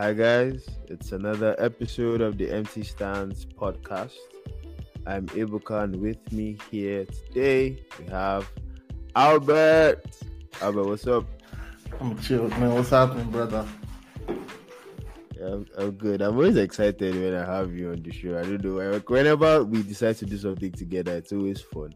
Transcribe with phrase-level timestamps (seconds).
[0.00, 0.64] Hi, guys.
[0.86, 4.14] It's another episode of the Empty Stands podcast.
[5.08, 8.48] I'm Ibuka, and with me here today we have
[9.16, 10.04] Albert.
[10.62, 11.26] Albert, what's up?
[12.00, 12.76] I'm chill, man.
[12.76, 13.66] What's happening, brother?
[15.36, 16.22] Yeah, I'm, I'm good.
[16.22, 18.38] I'm always excited when I have you on the show.
[18.38, 19.02] I don't know.
[19.08, 21.92] Whenever we decide to do something together, it's always fun.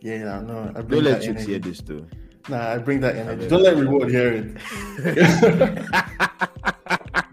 [0.00, 0.72] Yeah, yeah, no.
[0.76, 2.06] I Don't let Chicks hear this too.
[2.48, 3.48] Nah, I bring that energy.
[3.48, 4.54] Don't let reward hear
[4.98, 6.38] it.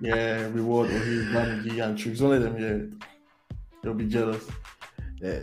[0.02, 2.20] yeah, reward or his Bamiji and tricks.
[2.20, 3.04] Don't let them it.
[3.84, 4.46] They'll be jealous.
[5.22, 5.40] Yeah,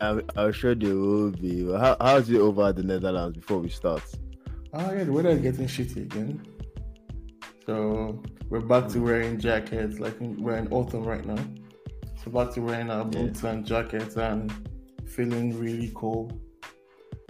[0.00, 1.70] I'm, I'm sure they will be.
[1.72, 4.02] How, how's it over at the Netherlands before we start?
[4.74, 6.46] Oh yeah, the weather is getting shitty again.
[7.66, 11.42] So we're back to wearing jackets, like we're in autumn right now.
[12.22, 13.20] So back to wearing our Yeah.
[13.22, 14.52] boots and jackets and
[15.06, 16.38] feeling really cold.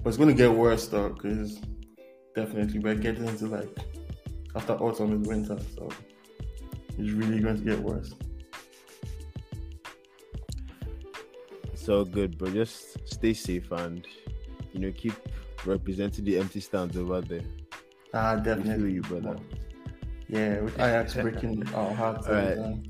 [0.03, 1.61] But it's gonna get worse though, because
[2.35, 3.69] definitely we're getting into like
[4.55, 5.89] after autumn is winter, so
[6.99, 8.13] it's really going to get worse.
[11.75, 12.51] So good, bro.
[12.51, 14.07] Just stay safe and
[14.73, 15.15] you know keep
[15.65, 17.41] representing the empty stands over there.
[18.15, 19.37] Ah, We definitely, feel you, brother.
[20.29, 22.27] Yeah, with Ajax breaking our hearts.
[22.27, 22.57] every Alright.
[22.59, 22.83] time.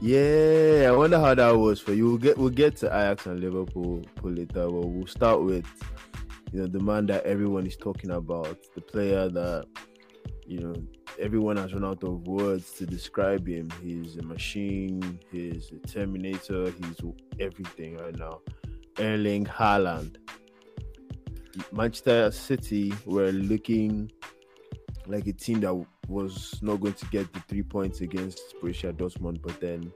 [0.00, 2.06] Yeah, I wonder how that was for you.
[2.06, 5.66] We'll get we'll get to Ajax and Liverpool later, but we'll start with
[6.52, 9.66] you know the man that everyone is talking about, the player that
[10.44, 10.74] you know
[11.18, 13.70] everyone has run out of words to describe him.
[13.82, 17.00] He's a machine, he's a terminator, he's
[17.40, 18.40] everything right now.
[18.98, 20.16] Erling Haaland.
[21.70, 24.10] Manchester City were looking
[25.06, 29.42] like a team that was not going to get the three points against Borussia Dortmund,
[29.42, 29.92] but then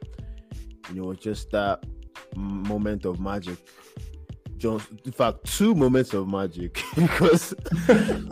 [0.92, 1.84] you know just that
[2.34, 3.58] moment of magic.
[4.58, 7.54] John, in fact, two moments of magic because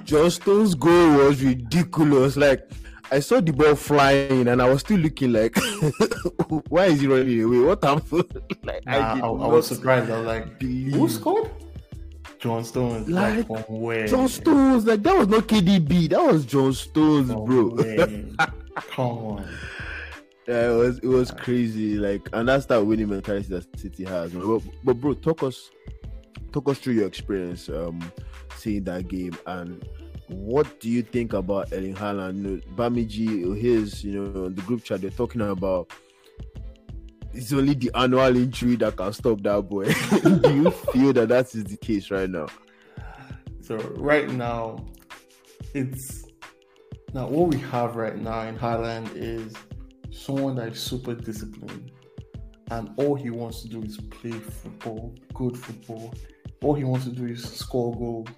[0.04, 2.36] John Stones' goal was ridiculous.
[2.36, 2.68] Like
[3.12, 5.56] I saw the ball flying and I was still looking like,
[6.68, 7.58] why is he running away?
[7.60, 8.24] What happened?
[8.64, 10.10] like Nah, I, did I was surprised.
[10.10, 11.50] I was like, believe- who scored?
[12.38, 13.08] John Stones.
[13.08, 14.06] Like, Like, from where?
[14.06, 17.76] John Stones, like that was not KDB, that was John Stones, bro.
[18.90, 19.48] Come on.
[20.46, 21.96] Yeah, it was it was crazy.
[21.96, 24.32] Like, and that's that winning mentality that City has.
[24.32, 25.70] But, but bro, talk us
[26.54, 28.00] talk us through your experience um
[28.56, 29.86] seeing that game and
[30.28, 32.64] what do you think about Erling Haaland?
[32.74, 35.90] Bamiji, his, you know, the group chat, they're talking about
[37.32, 39.84] it's only the annual injury that can stop that boy.
[40.40, 42.46] do you feel that that is the case right now?
[43.60, 44.84] So right now,
[45.74, 46.24] it's
[47.12, 49.52] now what we have right now in Haaland is
[50.10, 51.90] someone that is super disciplined,
[52.70, 56.14] and all he wants to do is play football, good football.
[56.62, 58.28] All he wants to do is score goals,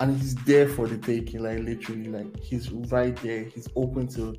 [0.00, 1.42] and he's there for the taking.
[1.42, 3.44] Like literally, like he's right there.
[3.44, 4.36] He's open to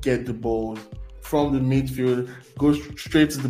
[0.00, 0.78] get the balls
[1.26, 3.48] from the midfield, go straight to the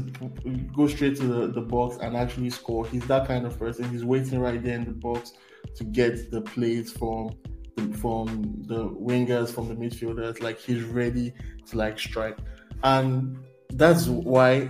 [0.74, 2.86] go straight to the, the box and actually score.
[2.86, 3.88] He's that kind of person.
[3.90, 5.34] He's waiting right there in the box
[5.74, 7.36] to get the plays from
[7.76, 10.42] the, from the wingers, from the midfielders.
[10.42, 11.34] Like he's ready
[11.66, 12.38] to like strike,
[12.82, 13.36] and
[13.72, 14.68] that's why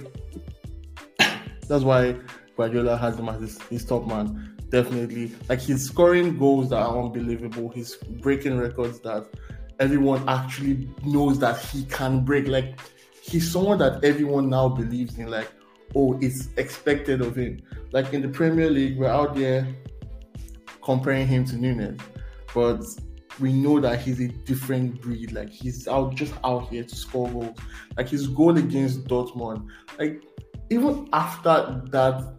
[1.68, 2.16] that's why
[2.56, 4.56] Guardiola has him as his, his top man.
[4.70, 7.68] Definitely, like he's scoring goals that are unbelievable.
[7.68, 9.26] He's breaking records that
[9.78, 12.48] everyone actually knows that he can break.
[12.48, 12.78] Like
[13.22, 15.30] he's someone that everyone now believes in.
[15.30, 15.52] Like
[15.94, 17.62] oh, it's expected of him.
[17.92, 19.66] Like in the Premier League, we're out there
[20.82, 21.98] comparing him to Nunez,
[22.54, 22.82] but
[23.40, 25.32] we know that he's a different breed.
[25.32, 27.58] Like he's out just out here to score goals.
[27.96, 29.66] Like his goal against Dortmund,
[29.98, 30.22] like
[30.70, 32.36] even after that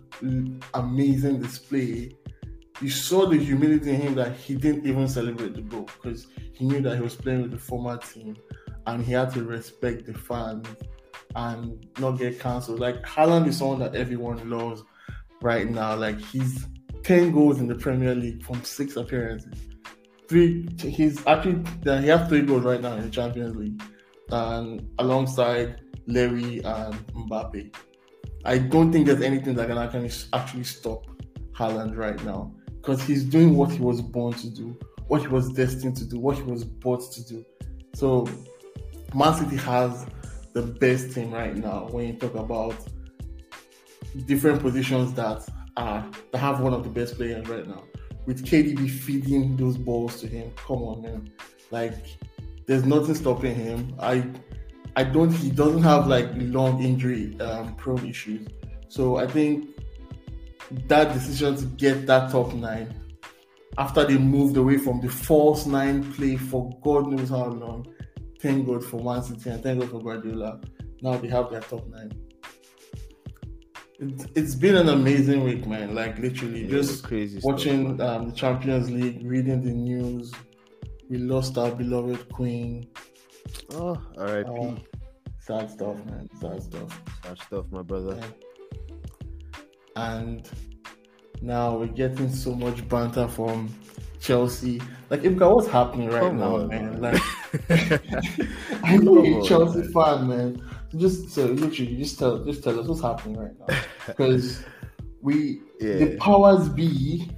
[0.74, 2.16] amazing display,
[2.82, 6.66] you saw the humility in him that he didn't even celebrate the goal because he
[6.66, 8.36] knew that he was playing with the former team
[8.86, 10.68] and he had to respect the fans
[11.36, 12.80] and not get cancelled.
[12.80, 14.84] Like Haaland is someone that everyone loves
[15.42, 15.96] right now.
[15.96, 16.66] Like he's
[17.04, 19.54] 10 goals in the Premier League from six appearances.
[20.28, 23.82] Three he's actually he has three goals right now in the Champions League.
[24.30, 27.74] And alongside Larry and Mbappe.
[28.46, 31.06] I don't think there's anything that can actually actually stop
[31.54, 32.54] Haaland right now.
[32.76, 36.20] Because he's doing what he was born to do, what he was destined to do,
[36.20, 37.46] what he was bought to do.
[37.94, 38.28] So
[39.14, 40.06] Man City has
[40.54, 42.76] the best team right now when you talk about
[44.26, 47.84] different positions that are that have one of the best players right now.
[48.26, 51.32] With KDB feeding those balls to him, come on, man!
[51.72, 52.18] Like,
[52.66, 53.96] there's nothing stopping him.
[54.00, 54.26] I,
[54.98, 55.32] I don't.
[55.32, 58.48] He doesn't have like long injury um, prone issues,
[58.90, 59.70] so I think
[60.88, 62.94] that decision to get that top nine
[63.78, 67.86] after they moved away from the false nine play for God knows how long
[68.40, 70.62] thank God for Man City and thank God for Guardiola.
[71.04, 72.12] Now they have their top nine.
[74.00, 75.94] It's, it's been an amazing week, man.
[75.94, 80.34] Like literally, Yeah, just crazy watching stuff, um, the Champions League, reading the news.
[81.08, 82.88] We lost our beloved Queen.
[83.74, 84.76] Oh r.i.p Uh,
[85.40, 86.30] sad stuff, man.
[86.40, 87.02] Sad stuff.
[87.24, 88.20] Sad stuff my brother
[89.96, 90.50] And
[91.42, 93.70] now we're getting so much banter from
[94.20, 94.82] Chelsea.
[95.10, 97.00] Like, Ibka, what's happening right Come now, on, man?
[97.00, 97.02] man.
[97.02, 97.22] Like,
[98.84, 99.92] I know you're a Chelsea man.
[99.94, 100.70] fan, man.
[100.92, 103.78] So just so literally, just tell, just tell us what's happening right now,
[104.08, 104.64] because
[105.22, 107.30] we, the powers be,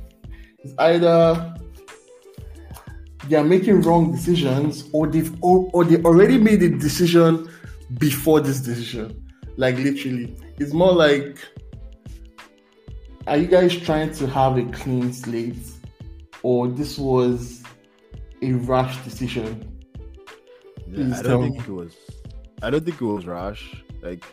[0.59, 1.55] is either
[3.27, 7.49] they are making wrong decisions, or they've or, or they already made a decision
[7.97, 9.25] before this decision.
[9.57, 11.37] Like literally, it's more like,
[13.27, 15.57] are you guys trying to have a clean slate,
[16.43, 17.63] or this was
[18.41, 19.65] a rash decision?
[20.87, 21.95] Yeah, I don't think it was.
[22.61, 23.83] I don't think it was rash.
[24.01, 24.23] Like,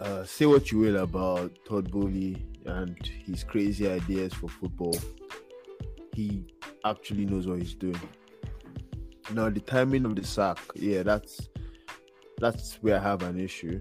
[0.00, 4.96] uh, say what you will about Todd Boehly and his crazy ideas for football.
[6.14, 6.44] He
[6.84, 8.00] actually knows what he's doing.
[9.32, 11.48] Now, the timing of the sack, yeah, that's
[12.38, 13.80] that's where I have an issue.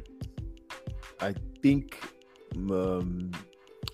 [1.22, 1.98] I think,
[2.56, 3.31] um,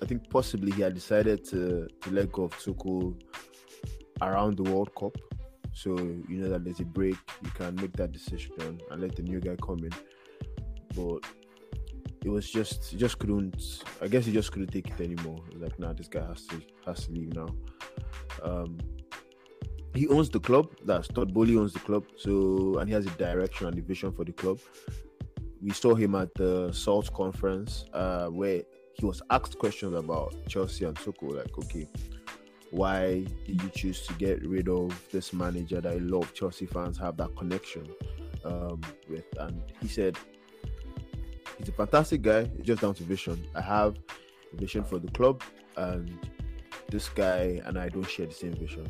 [0.01, 3.15] I think possibly he had decided to to let go of Tuchel
[4.21, 5.15] around the World Cup.
[5.73, 9.23] So you know that there's a break, you can make that decision and let the
[9.23, 9.91] new guy come in.
[10.95, 11.25] But
[12.25, 15.41] it was just just couldn't I guess he just couldn't take it anymore.
[15.53, 17.49] Like, nah, this guy has to has to leave now.
[18.41, 18.79] Um
[19.93, 23.11] he owns the club, that's Todd Boehly owns the club, so and he has a
[23.11, 24.59] direction and a vision for the club.
[25.61, 28.63] We saw him at the Salt conference, uh, where
[28.93, 31.87] he was asked questions about Chelsea and Tuchel, like, okay,
[32.71, 36.65] why did you choose to get rid of this manager that a lot of Chelsea
[36.65, 37.87] fans have that connection
[38.43, 39.25] um, with?
[39.39, 40.17] And he said,
[41.57, 42.49] he's a fantastic guy.
[42.57, 43.45] It's just down to vision.
[43.55, 43.97] I have
[44.53, 45.43] a vision for the club,
[45.77, 46.17] and
[46.89, 48.87] this guy and I don't share the same vision.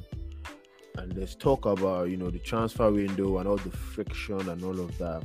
[0.98, 4.80] And let's talk about you know the transfer window and all the friction and all
[4.80, 5.24] of that.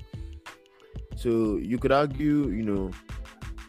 [1.17, 2.91] So you could argue, you know,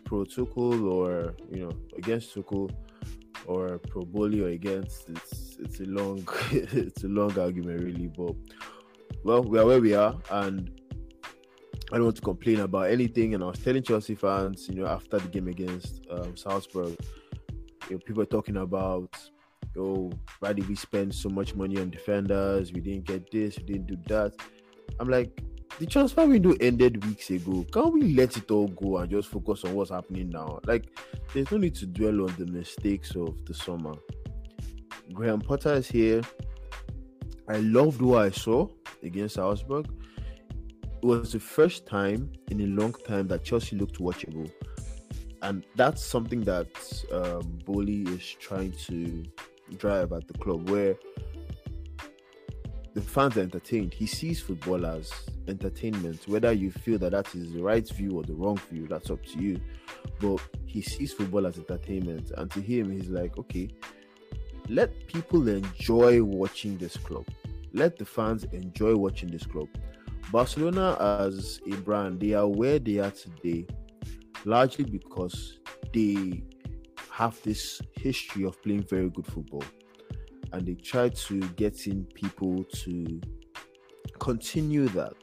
[0.06, 2.72] pro Tuchel or you know against Tuchel
[3.46, 5.10] or pro Boehly or against.
[5.10, 8.36] It's it's a long it's a long argument really, but
[9.24, 10.81] well we are where we are and
[11.92, 13.34] I don't want to complain about anything.
[13.34, 16.96] And I was telling Chelsea fans, you know, after the game against um, Salzburg,
[17.90, 19.18] you know, people are talking about,
[19.78, 22.72] oh, why did we spend so much money on defenders?
[22.72, 24.34] We didn't get this, we didn't do that.
[25.00, 25.42] I'm like,
[25.80, 27.66] the transfer window ended weeks ago.
[27.74, 30.60] Can't we let it all go and just focus on what's happening now?
[30.66, 30.86] Like,
[31.34, 33.94] there's no need to dwell on the mistakes of the summer.
[35.14, 36.22] Graham Potter is here.
[37.50, 38.68] I loved what I saw
[39.04, 39.88] against Salzburg.
[41.02, 44.52] It was the first time in a long time that Chelsea looked watchable.
[45.42, 46.68] And that's something that
[47.12, 49.26] um, Boehly is trying to
[49.78, 50.96] drive at the club, where
[52.94, 53.96] the fans are entertained.
[53.96, 55.12] He sees football as
[55.48, 56.28] entertainment.
[56.28, 59.26] Whether you feel that that is the right view or the wrong view, that's up
[59.26, 59.60] to you.
[60.20, 62.32] But he sees football as entertainment.
[62.38, 63.70] And to him, he's like, okay,
[64.70, 67.26] let people enjoy watching this club.
[67.74, 69.68] Let the fans enjoy watching this club.
[70.32, 73.66] Barcelona as a brand, they are where they are today,
[74.46, 75.60] largely because
[75.94, 76.44] they
[77.10, 79.64] have this history of playing very good football.
[80.54, 83.22] And they try to get in people to
[84.20, 85.16] continue that.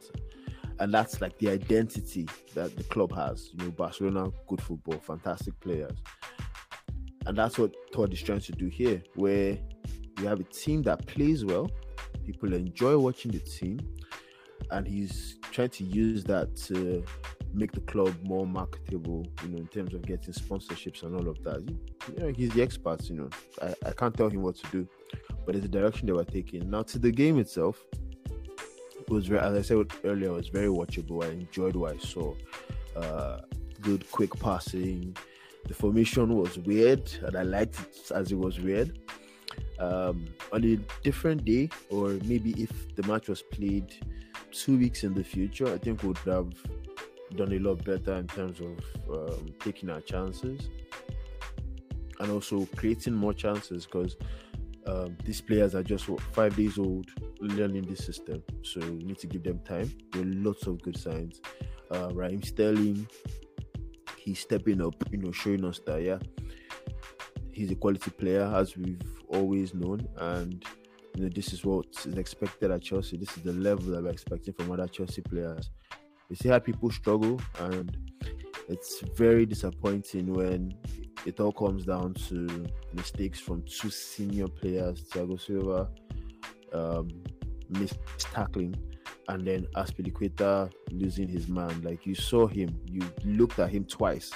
[0.79, 3.51] And that's like the identity that the club has.
[3.53, 5.97] You know, Barcelona, good football, fantastic players.
[7.25, 9.57] And that's what Todd is trying to do here, where
[10.19, 11.69] you have a team that plays well,
[12.25, 13.79] people enjoy watching the team,
[14.71, 17.03] and he's trying to use that to
[17.53, 21.43] make the club more marketable, you know, in terms of getting sponsorships and all of
[21.43, 21.61] that.
[21.67, 23.29] You know, he's the expert, you know.
[23.61, 24.87] I, I can't tell him what to do,
[25.45, 26.69] but it's the direction they were taking.
[26.69, 27.83] Now to the game itself,
[28.99, 31.23] it was as I said earlier, it was very watchable.
[31.23, 32.35] I enjoyed what I saw.
[32.95, 33.39] Uh,
[33.81, 35.15] good quick passing.
[35.67, 38.99] The formation was weird, and I liked it as it was weird.
[39.79, 43.95] Um, on a different day, or maybe if the match was played
[44.51, 46.53] two weeks in the future, I think we would have
[47.35, 48.79] done a lot better in terms of
[49.09, 50.69] um, taking our chances
[52.19, 54.17] and also creating more chances because
[54.87, 58.43] um, these players are just what, five days old learning this system.
[58.63, 59.91] So we need to give them time.
[60.11, 61.41] There are lots of good signs.
[61.91, 63.07] Uh, Raheem Sterling,
[64.17, 66.19] he's stepping up, you know, showing us that, yeah,
[67.51, 70.07] he's a quality player as we've always known.
[70.17, 70.63] And
[71.19, 73.17] you know, this is what is expected at Chelsea.
[73.17, 75.69] This is the level that we're expecting from other Chelsea players.
[76.29, 77.97] You see how people struggle, and
[78.69, 80.73] it's very disappointing when
[81.25, 85.89] it all comes down to mistakes from two senior players, Thiago Silva,
[86.71, 87.09] um,
[87.67, 88.75] missed tackling,
[89.27, 91.81] and then Azpilicueta losing his man.
[91.81, 94.31] Like you saw him, you looked at him twice,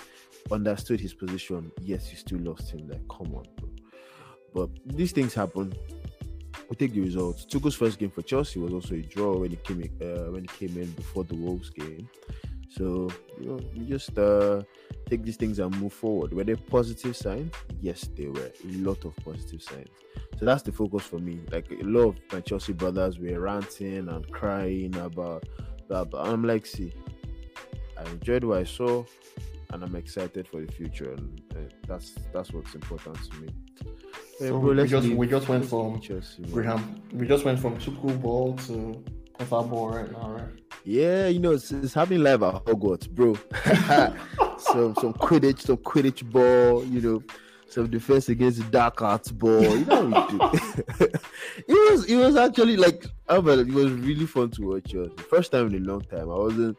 [0.51, 1.71] understood his position.
[1.79, 2.89] Yes, you still lost him.
[2.89, 3.69] Like, come on, bro.
[4.53, 5.73] But these things happen
[6.70, 7.46] we take the results.
[7.46, 10.43] Tuchel's first game for Chelsea was also a draw when he came in, uh, when
[10.43, 12.10] he came in before the Wolves game.
[12.70, 14.63] So you know, we just uh,
[15.08, 16.34] take these things and move forward.
[16.34, 17.53] Were they positive signs?
[17.82, 18.51] Yes, they were.
[18.63, 19.89] A lot of positive signs.
[20.39, 21.39] So that's the focus for me.
[21.51, 25.43] Like a lot of my Chelsea brothers were ranting and crying about
[25.89, 26.91] that, but I'm like, see,
[27.98, 29.05] I enjoyed what I saw,
[29.72, 33.50] and I'm excited for the future, and uh, that's that's what's important to me.
[34.39, 37.01] So bro, we just we just went from Chelsea, Graham.
[37.13, 39.03] We just went from Tuchel ball to
[39.39, 40.63] FA ball right now, right?
[40.83, 43.35] Yeah, you know it's, it's happening live at Hogwarts, bro.
[44.57, 47.23] some some Quidditch, some Quidditch ball, you know,
[47.67, 49.61] some defense against the dark arts ball.
[49.61, 51.05] You know what we do.
[51.67, 54.91] it was it was actually like it was really fun to watch.
[54.91, 55.13] Chelsea.
[55.29, 56.29] First time in a long time.
[56.29, 56.77] I wasn't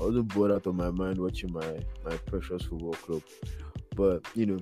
[0.00, 3.22] I wasn't bored out of my mind watching my my precious football club.
[3.94, 4.58] But you know,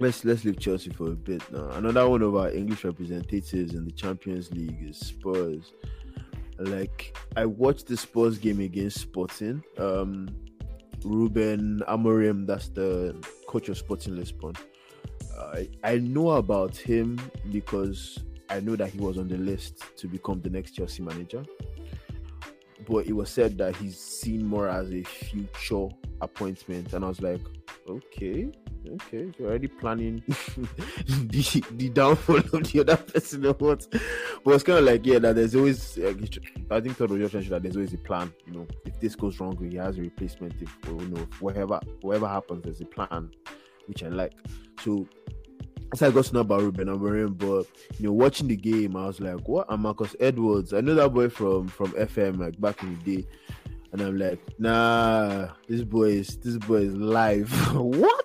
[0.00, 1.70] let's let's leave Chelsea for a bit now.
[1.70, 5.72] Another one of our English representatives in the Champions League is Spurs.
[6.58, 9.62] Like I watched the Spurs game against Sporting.
[9.78, 10.28] Um,
[11.04, 13.14] Ruben Amorim, that's the
[13.46, 14.54] coach of Sporting Lisbon.
[15.38, 17.20] I I know about him
[17.50, 21.44] because I know that he was on the list to become the next Chelsea manager.
[22.86, 25.88] But it was said that he's seen more as a future
[26.20, 27.40] appointment, and I was like,
[27.88, 28.52] okay,
[28.86, 33.86] okay, you're already planning the the downfall of the other person or what?
[34.44, 37.76] But it's kind of like yeah, that there's always I think was just that there's
[37.76, 38.32] always a plan.
[38.46, 40.54] You know, if this goes wrong, he has a replacement.
[40.60, 43.30] If you know, whatever whatever happens, there's a plan,
[43.86, 44.32] which I like.
[44.80, 45.06] So
[45.92, 47.66] as I got to know about Ruben Amorim, but
[47.98, 51.10] you know, watching the game, I was like, "What?" And Marcus Edwards, I know that
[51.10, 53.28] boy from from FM, like back in the day,
[53.92, 58.23] and I'm like, "Nah, this boy is this boy is live." what?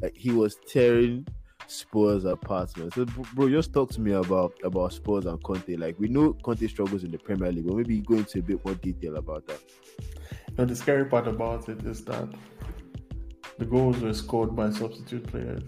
[0.00, 1.26] Like he was tearing
[1.66, 2.90] Spurs apart, man.
[2.92, 5.76] So, bro, just talk to me about about Spurs and Conte.
[5.76, 8.64] Like we know Conte struggles in the Premier League, but maybe go into a bit
[8.64, 9.60] more detail about that.
[10.56, 12.28] Now, the scary part about it is that
[13.58, 15.62] the goals were scored by substitute players.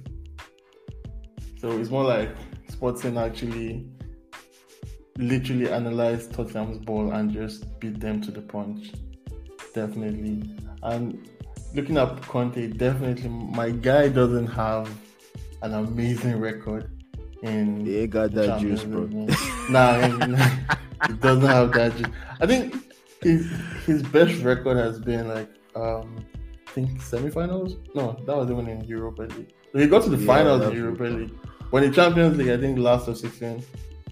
[1.60, 2.34] So it's more like
[2.68, 3.86] Sporting actually
[5.18, 8.92] literally analyzed Tottenham's ball and just beat them to the punch.
[9.74, 10.56] Definitely.
[10.82, 11.29] And
[11.74, 14.90] looking at Conte, definitely my guy doesn't have
[15.62, 16.90] an amazing record
[17.42, 19.06] in He got that juice, bro.
[19.68, 20.00] nah,
[21.06, 22.12] he doesn't have that juice.
[22.40, 22.74] I think
[23.22, 23.50] his
[23.86, 26.24] his best record has been like um
[26.66, 27.78] I think semifinals.
[27.94, 29.52] No, that was even in Europa League.
[29.72, 31.32] So he got to the yeah, finals in Europa League.
[31.70, 33.62] When the Champions League, I think last of 16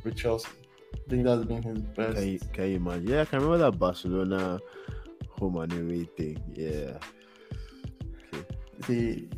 [0.04, 0.48] with Chelsea.
[0.94, 2.16] I think that's been his best.
[2.16, 3.08] Can you, can you imagine?
[3.08, 4.60] Yeah, I can remember that Barcelona
[5.38, 6.42] home and away thing.
[6.54, 6.98] Yeah.
[8.80, 8.86] Okay.
[8.86, 9.28] See,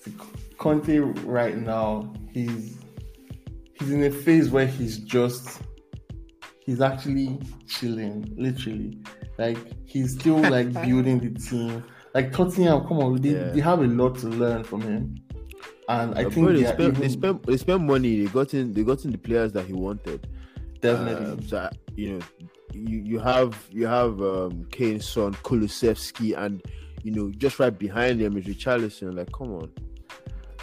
[0.00, 0.12] see,
[0.58, 2.78] Conte right now, he's
[3.74, 5.60] he's in a phase where he's just
[6.64, 8.98] he's actually chilling, literally.
[9.38, 11.84] Like he's still like building the team.
[12.14, 13.50] Like Tottenham, come on, they, yeah.
[13.50, 15.16] they have a lot to learn from him.
[15.88, 17.00] And I think they, spent, even...
[17.00, 18.24] they spent they spent money.
[18.24, 20.26] They got in they got in the players that he wanted.
[20.80, 21.32] Definitely.
[21.32, 22.20] Um, so you know,
[22.72, 26.62] you, you have you have um Kane's son Kulusevski, and
[27.02, 29.16] you know just right behind him is Richarlison.
[29.16, 29.72] Like, come on.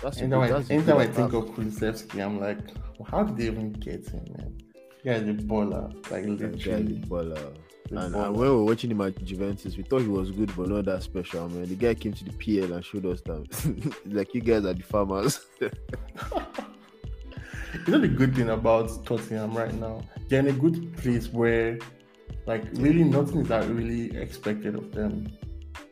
[0.02, 2.60] That's anytime, I, anytime I think of Kulusevski, I'm like,
[2.98, 4.58] well, how did they even get him, man?
[5.04, 6.94] Yeah, the baller, like literally.
[6.94, 7.56] The baller.
[7.92, 10.68] And, and, when we were watching him at Juventus, we thought he was good, but
[10.68, 11.68] not that special, man.
[11.68, 14.82] The guy came to the PL and showed us that, like, you guys are the
[14.82, 15.46] farmers.
[15.62, 15.70] you
[17.88, 20.02] know the good thing about Tottenham right now?
[20.28, 21.78] They're in a good place where,
[22.48, 25.32] like, really nothing is that really expected of them,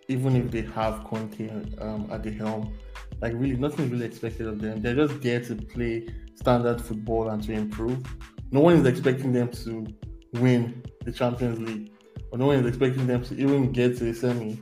[0.08, 2.78] even if they have Conte um, at the helm.
[3.22, 4.82] Like, really, nothing is really expected of them.
[4.82, 8.04] They're just there to play standard football and to improve.
[8.52, 9.88] No one is expecting them to
[10.34, 11.92] win the Champions League.
[12.32, 14.60] Or no one is expecting them to even get to a semi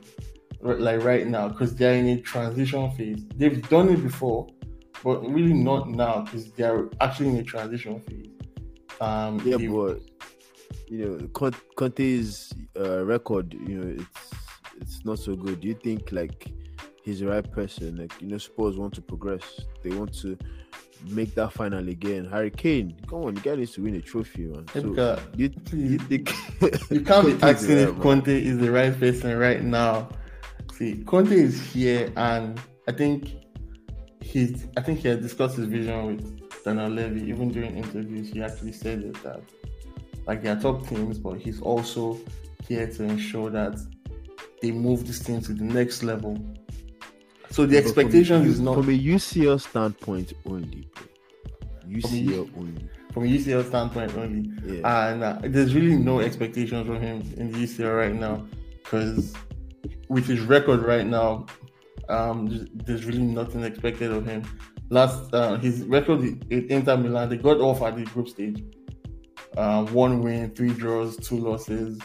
[0.62, 3.24] like right now because they're in a transition phase.
[3.36, 4.46] They've done it before,
[5.02, 8.28] but really not now because they're actually in a transition phase.
[9.00, 10.00] Um, yeah, but
[10.86, 14.41] you know, Conte's uh, record, you know, it's
[14.80, 15.60] it's not so good.
[15.60, 16.52] Do you think like
[17.02, 17.96] he's the right person?
[17.96, 19.60] Like you know, Spurs want to progress.
[19.82, 20.36] They want to
[21.08, 22.24] make that final again.
[22.26, 24.66] Harry Kane, come on, you guys need to win a trophy, man.
[24.72, 26.32] So you, you think
[26.90, 28.00] You can't be asking if.
[28.00, 30.08] Conte is the right person right now.
[30.74, 33.34] See, Conte is here, and I think
[34.20, 34.66] he's.
[34.76, 37.28] I think he has discussed his vision with Daniel Levy.
[37.28, 39.42] Even during interviews, he actually said that,
[40.26, 42.18] like, they are top teams, but he's also
[42.66, 43.78] here to ensure that
[44.62, 46.38] they move this thing to the next level.
[47.50, 51.04] So the But expectation is not from a UCL standpoint only, bro.
[51.90, 52.88] UCL only.
[53.12, 54.50] from a UCL standpoint only.
[54.64, 55.08] Yeah.
[55.12, 58.46] and uh, there's really no expectations from him in the UCL right now
[58.82, 59.34] because
[60.08, 61.44] with his record right now,
[62.08, 64.42] um, there's- really nothing expected of him.
[64.88, 68.62] Last uh, his record in Inter Milan, they got off at the group stage,
[69.56, 71.98] uh, one win, three draws, two losses,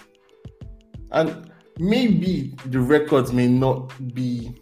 [1.12, 4.56] and maybe the records may not be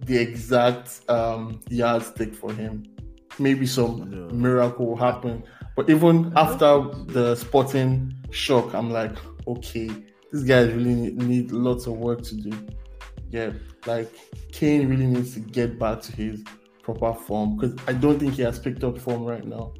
[0.00, 2.84] the exact um, yardstick for him.
[3.38, 4.28] Maybe some No.
[4.34, 5.42] miracle will happen.
[5.76, 9.90] But even after the sporting shock, I'm like, okay,
[10.32, 12.52] these guys really need, need lots of work to do.
[13.30, 13.52] Yeah,
[13.86, 14.10] like
[14.52, 16.42] Kane really needs to get back to his
[16.82, 19.72] proper form because I don't think he has picked up form right now.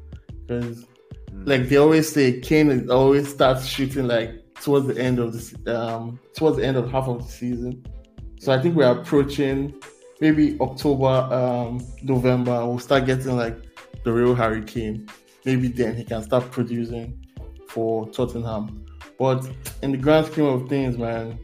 [0.47, 0.85] Because,
[1.31, 1.47] Mm.
[1.47, 5.53] like they always say, Kane is always starts shooting like towards the end of this,
[5.67, 7.85] um, towards the end of half of the season.
[8.39, 9.75] So I think we're approaching
[10.21, 12.65] maybe October, um, November.
[12.65, 13.57] We'll start getting like
[14.03, 15.09] the real hurricane.
[15.45, 17.21] Maybe then he can start producing
[17.67, 18.85] for Tottenham.
[19.19, 19.49] But
[19.81, 21.37] in the grand scheme of things, man,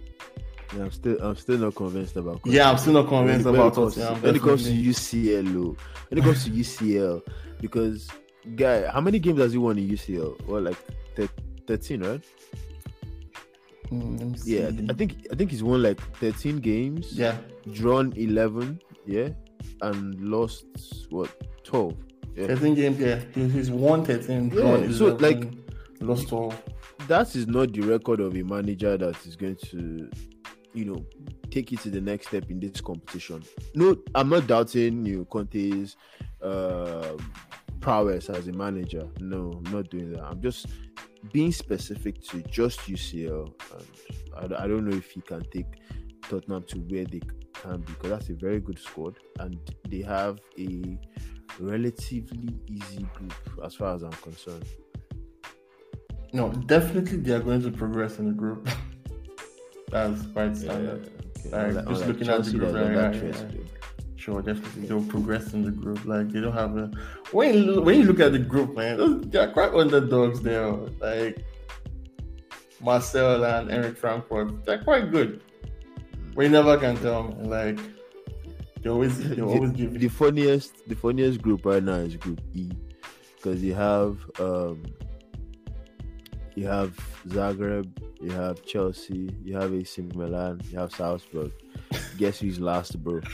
[0.75, 3.75] Yeah, I'm still I'm still not convinced about yeah, I'm still not convinced when, about
[3.75, 4.21] when it comes, Tottenham.
[4.21, 4.71] when it comes to.
[4.71, 5.77] UCL,
[6.09, 7.21] when it comes to UCL,
[7.59, 8.07] because
[8.55, 10.45] guy, how many games has he won in UCL?
[10.47, 10.77] Well, like
[11.67, 12.23] thirteen, right?
[13.91, 14.77] Mm, Yeah, I see.
[14.77, 17.13] th- I think I think he's won like thirteen games.
[17.13, 17.37] yeah,
[17.73, 19.29] drawn eleven, yeah,
[19.81, 20.65] and lost
[21.09, 21.29] what
[21.63, 21.95] twelve.
[22.35, 22.99] Yeah, 13 games.
[22.99, 25.53] Yeah, he's won 13, Yeah, drawn so, 11, like-
[25.99, 26.55] lost 12.
[27.07, 30.09] that is not the record of a manager that is going to,
[30.73, 31.03] you know,
[31.49, 33.43] take you to the next step in this competition.
[33.75, 35.97] No, I'm not doubting you know, Conte's
[36.41, 37.17] uh,
[37.79, 39.07] prowess as a manager.
[39.19, 40.23] No, I'm not doing that.
[40.23, 40.67] I'm just
[41.31, 43.53] being specific to just UCL,
[44.37, 45.67] and I, I don't know if he can take
[46.23, 47.21] Tottenham to where they
[47.53, 50.97] can be because that's a very good squad, and they have a
[51.59, 54.65] relatively easy group as far as I'm concerned.
[56.31, 58.69] No, definitely they are going to progress in the group.
[59.89, 61.09] That's quite standard.
[61.47, 61.71] okay.
[61.71, 63.47] Like, just unlike looking at the group, that- right, that right, trace yeah.
[63.47, 63.65] play.
[64.19, 66.03] Sure, definitely they'll progress in the group.
[66.03, 66.91] Like they don't have a
[67.31, 70.67] when you, when you look at the group, man, those- they are quite underdogs there.
[70.99, 71.45] Like
[72.81, 75.41] Marseille and Eric Frankfurt, they're quite good.
[76.35, 77.49] We never can tell, man.
[77.49, 77.79] Like
[78.81, 82.69] they always they always give the funniest the funniest group right now is group E
[83.37, 84.83] because you have um
[86.59, 86.93] you have
[87.27, 87.87] Zagreb,
[88.21, 91.53] you have Chelsea, you have AC Milan, you have Salzburg.
[92.17, 93.21] Guess who's last, bro?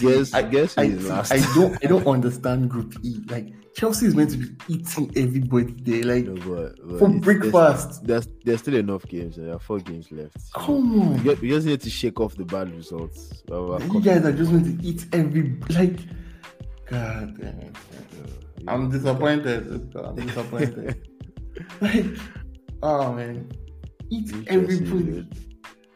[0.00, 1.32] guess I, guess I, last?
[1.32, 3.18] I don't I don't understand Group E.
[3.28, 6.04] Like Chelsea is meant to be eating everybody there.
[6.04, 8.06] Like No, but, but for breakfast.
[8.06, 9.34] There's, there's there's still enough games.
[9.34, 10.36] There are four games left.
[10.54, 11.14] Come on.
[11.14, 13.42] We, get- we just need to shake off the bad results.
[13.48, 15.98] You guys are just going to eat every like.
[16.86, 17.76] God damn it!
[18.68, 19.94] I'm disappointed.
[19.96, 20.96] I'm disappointed.
[21.80, 22.04] like,
[22.82, 23.50] oh man,
[24.10, 25.06] eat New every Chelsea, food.
[25.06, 25.36] dude.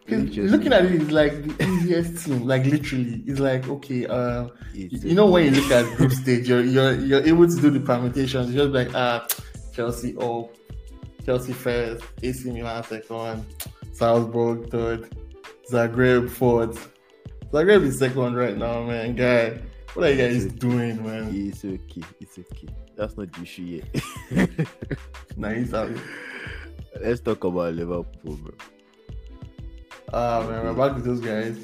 [0.09, 0.49] 'Cause New Chelsea.
[0.49, 2.47] Looking at it's like the easiest team.
[2.47, 4.07] Like literally, it's like okay.
[4.07, 7.57] Uh, It's you know when you look at group stage, you're you're you're able to
[7.61, 8.53] do the permutations.
[8.55, 9.27] You're just like ah,
[9.75, 10.51] Chelsea oh,
[11.27, 13.45] Chelsea first, AC Milan second,
[13.93, 15.09] Salzburg third,
[15.71, 16.91] Zagreb fourth.
[17.53, 19.15] Zagreb is second right now, man.
[19.17, 19.59] Guy,
[19.99, 21.29] what are you guys doing, man?
[21.35, 22.03] It's okay.
[22.21, 22.69] It's okay.
[22.97, 24.69] That's not the issue yet.
[25.37, 25.73] Nice.
[27.01, 28.55] Let's talk about Liverpool, bro.
[30.13, 31.59] Ah man, we're back with those guys.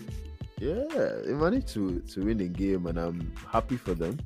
[0.61, 0.85] Yeah,
[1.25, 4.19] they managed to to win the game, and I'm happy for them.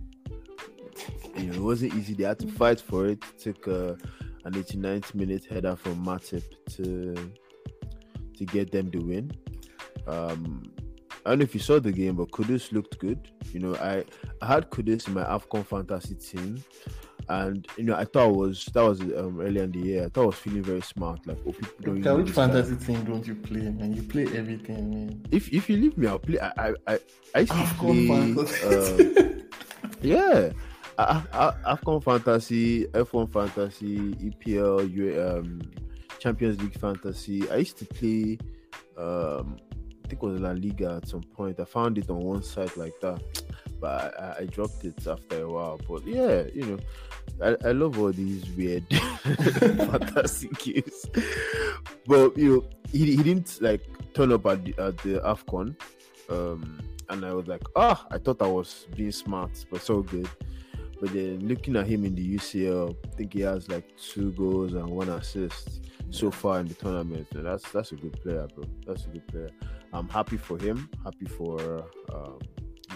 [1.37, 2.14] You know, it wasn't easy.
[2.14, 3.23] They had to fight for it.
[3.38, 3.94] Took uh,
[4.44, 6.44] an 89th minute header from Matip
[6.77, 7.14] to
[8.37, 9.33] to get them the win.
[10.07, 10.73] Um,
[11.29, 13.31] I don't know if you saw the game, but Kudus looked good.
[13.53, 14.03] You know, I,
[14.41, 16.64] I had Kudus in my Afcon fantasy team,
[17.29, 20.05] and you know, I thought was that was um, earlier in the year.
[20.07, 21.27] I thought I was feeling very smart.
[21.27, 22.07] Like, oh, people don't.
[22.07, 22.47] Okay, which guy.
[22.47, 23.95] fantasy team don't you play, man?
[23.95, 25.27] You play everything, man.
[25.31, 26.38] If if you leave me, I'll play.
[26.41, 26.99] I I I,
[27.35, 29.38] I used to Afcon play.
[29.45, 29.45] Uh,
[30.01, 30.53] yeah,
[30.99, 35.61] I, I, Afcon fantasy, F1 fantasy, EPL, um,
[36.19, 37.51] Champions League fantasy.
[37.51, 38.38] I used to play
[38.97, 39.59] um,
[40.09, 41.61] think it was La Liga at some point.
[41.61, 43.21] I found it on one site like that,
[43.81, 45.81] but I, I dropped it after a while.
[45.88, 46.79] But yeah, you know,
[47.42, 51.07] I, I love all these weird fantasy games.
[52.07, 53.83] But you know, he, he didn't like
[54.14, 55.77] turn up at the, at the Afcon,
[56.31, 60.29] um, and I was like, ah, I thought I was being smart, but so good.
[61.01, 64.73] But then looking at him in the UCL, I think he has like two goals
[64.73, 67.27] and one assist so far in the tournament.
[67.33, 68.64] And that's that's a good player, bro.
[68.87, 69.51] That's a good player.
[69.92, 70.90] I'm happy for him.
[71.05, 72.38] Happy for um,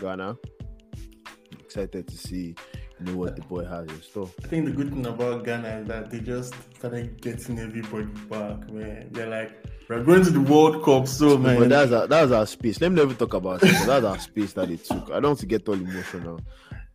[0.00, 0.36] Ghana.
[1.60, 2.54] Excited to see
[3.04, 4.30] you know what the boy has in store.
[4.44, 8.70] I think the good thing about Ghana is that they just started getting everybody back,
[8.70, 9.08] man.
[9.10, 11.58] They're like, we're going to the World Cup, so man.
[11.58, 12.80] But that's our, that's our space.
[12.80, 13.72] Let me never talk about it.
[13.86, 15.10] That's our space that they took.
[15.10, 16.40] I don't want to get all emotional.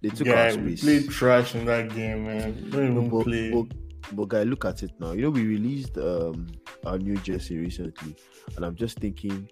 [0.02, 0.84] They took yeah, our space.
[0.84, 2.70] we played trash in that game, man.
[2.70, 3.52] Don't even but, play.
[3.52, 3.68] But,
[4.14, 5.12] but guy, look at it now.
[5.12, 6.48] You know, we released um
[6.86, 8.16] our new jersey recently,
[8.56, 9.50] and I'm just thinking,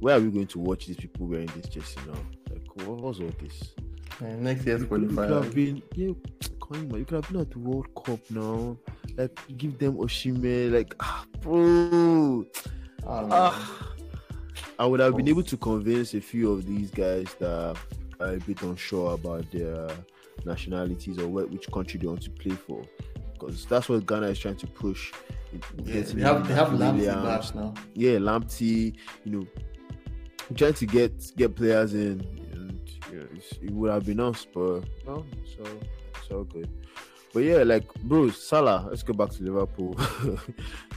[0.00, 2.18] where are we going to watch these people wearing this jersey now?
[2.50, 3.74] Like, what was all this?
[4.20, 6.12] Man, next year's could, you could have been, yeah,
[6.58, 8.76] Koima, you could have been at the World Cup now.
[9.16, 12.44] Like, give them Osimhen, like, ah, bro.
[13.06, 13.94] Ah, Ah,
[14.78, 17.76] I would have been able to convince a few of these guys that
[18.20, 19.88] are a bit unsure about their
[20.44, 22.82] nationalities or what, which country they want to play for,
[23.46, 25.12] because that's what Ghana is trying to push.
[25.84, 27.74] yeah, they have they have Lamptey now.
[27.94, 29.46] yeah, Lamptey, you know,
[30.54, 32.20] trying to get get players in,
[32.52, 35.64] and you know, it's, it would have been us, but no, so
[36.16, 36.68] it's all good.
[37.32, 38.86] But yeah, like bro, Salah.
[38.88, 39.96] Let's go back to Liverpool.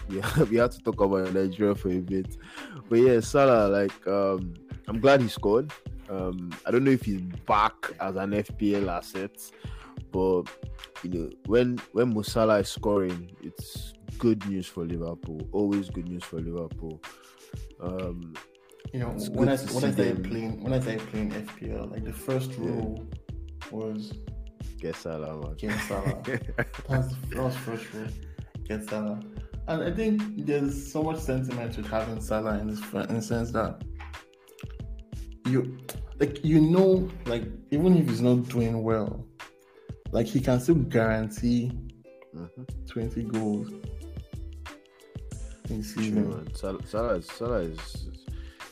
[0.10, 2.38] yeah, we had to talk about Nigeria for a bit,
[2.90, 3.70] but yeah, Salah.
[3.70, 4.54] Like, um,
[4.88, 5.72] I'm glad he scored.
[6.10, 9.32] Um, I don't know if he's back as an FPL asset,
[10.16, 10.44] but
[11.04, 15.42] you know, when when Mo Salah is scoring, it's good news for Liverpool.
[15.52, 17.02] Always good news for Liverpool.
[17.82, 18.34] Um,
[18.94, 20.24] You know, when I when I started them.
[20.24, 22.66] playing when I started playing FPL, like the first Yeah.
[22.68, 23.04] rule
[23.72, 24.14] was
[24.80, 25.56] get Salah, man.
[25.58, 26.22] get Salah.
[26.90, 28.08] That's the was first rule.
[28.70, 29.20] Get Salah.
[29.68, 33.52] And I think there's so much sentiment with having Salah in this in the sense
[33.52, 33.84] that
[35.52, 35.60] you
[36.22, 39.12] like you know like even if he's not doing well,
[40.16, 41.72] like he can still guarantee
[42.36, 42.66] Mhm.
[42.88, 43.70] 20 goals
[45.70, 46.30] in season.
[46.30, 46.48] man.
[46.54, 48.08] Salah, Salah is Salah is.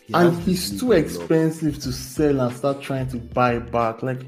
[0.08, 1.22] he and he's too leave the club.
[1.22, 4.04] expensive to sell and start trying to buy back.
[4.04, 4.22] Like,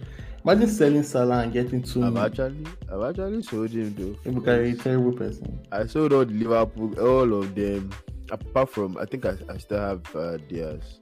[0.44, 2.32] imagine selling Salah and getting two I've million.
[2.32, 4.52] actually, I've actually sold him though.
[4.52, 5.60] A terrible person.
[5.72, 7.92] I sold all the Liverpool, all of them,
[8.32, 11.00] apart from I think I, I still have uh, theirs.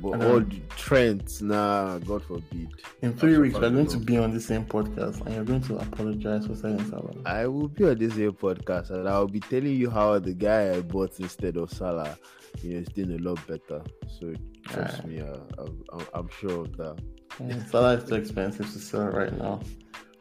[0.00, 2.68] But And, all the Trent, nah, God forbid.
[3.02, 5.62] In three That's weeks, we're going to be on the same podcast, and you're going
[5.62, 7.14] to apologize for selling Salah.
[7.26, 10.70] I will be on this same podcast and I'll be telling you how the guy
[10.74, 12.16] I bought instead of Salah,
[12.62, 13.82] you know, is doing a lot better.
[14.18, 14.32] So
[14.64, 15.06] trust Ah.
[15.06, 16.96] me, uh, I'm, I'm, sure of that.
[17.40, 19.60] Mm, Salah is too expensive to sell right now.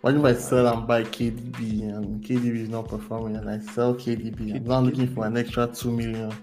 [0.04, 3.94] Imagine if I sell and buy KDB, and KDB is not performing, and I sell
[3.96, 4.56] KDB.
[4.56, 6.38] I'm now looking for an extra two million to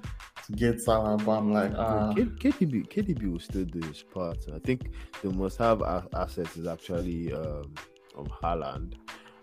[0.53, 4.39] get Salah, but I'm like, ah, K- KDB, KDB will still do his part.
[4.55, 4.91] I think
[5.23, 5.83] the must have
[6.15, 7.75] assets is actually um,
[8.17, 8.95] um Haaland.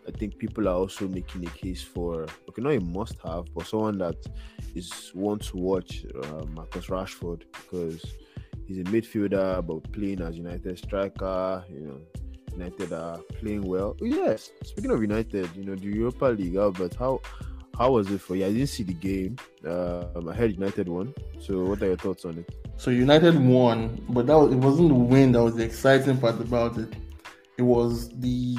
[0.07, 3.67] I think people are also making a case for okay, not a must have, but
[3.67, 4.17] someone that
[4.75, 8.03] is want to watch uh, Marcus Rashford because
[8.67, 11.63] he's a midfielder but playing as United striker.
[11.69, 12.01] You know,
[12.53, 13.95] United are playing well.
[14.01, 17.21] Yes, speaking of United, you know the Europa League, Albert, how
[17.81, 18.45] how was it for you?
[18.45, 19.37] I didn't see the game.
[19.65, 21.15] Um, I heard United won.
[21.39, 22.55] So, what are your thoughts on it?
[22.77, 26.39] So United won, but that was, it wasn't the win that was the exciting part
[26.39, 26.93] about it.
[27.57, 28.57] It was the,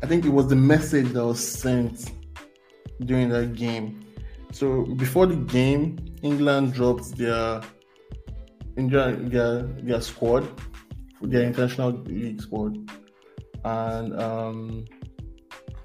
[0.00, 2.12] I think it was the message that was sent
[3.04, 4.04] during that game.
[4.52, 7.62] So before the game, England dropped their,
[8.76, 10.46] their their, their squad,
[11.20, 12.78] their international league squad,
[13.64, 14.84] and um,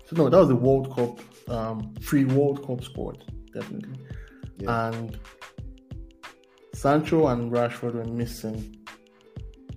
[0.06, 1.20] so no, that was the World Cup,
[1.52, 4.00] um, free World Cup squad, definitely,
[4.58, 4.88] Yeah.
[4.88, 5.20] and.
[6.74, 8.76] Sancho and Rashford were missing.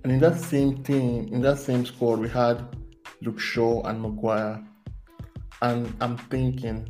[0.03, 2.65] And in that same team, in that same squad, we had
[3.21, 4.63] Luke Shaw and Maguire.
[5.61, 6.89] And I'm thinking,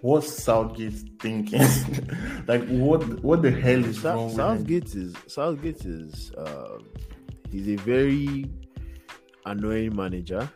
[0.00, 1.60] what's Southgate thinking?
[2.46, 4.38] like, what what the hell is Sou- wrong with him?
[4.38, 6.86] Southgate is Southgate is um,
[7.50, 8.46] he's a very
[9.44, 10.48] annoying manager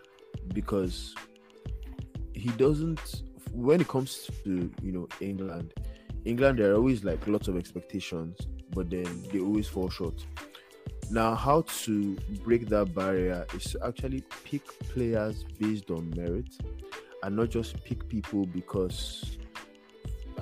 [0.55, 1.15] because
[2.37, 3.23] he doesn't
[3.53, 5.73] when it comes to you know England
[6.25, 8.37] England there are always like lots of expectations
[8.73, 10.25] but then they always fall short
[11.11, 16.49] now how to break that barrier is to actually pick players based on merit
[17.23, 19.37] and not just pick people because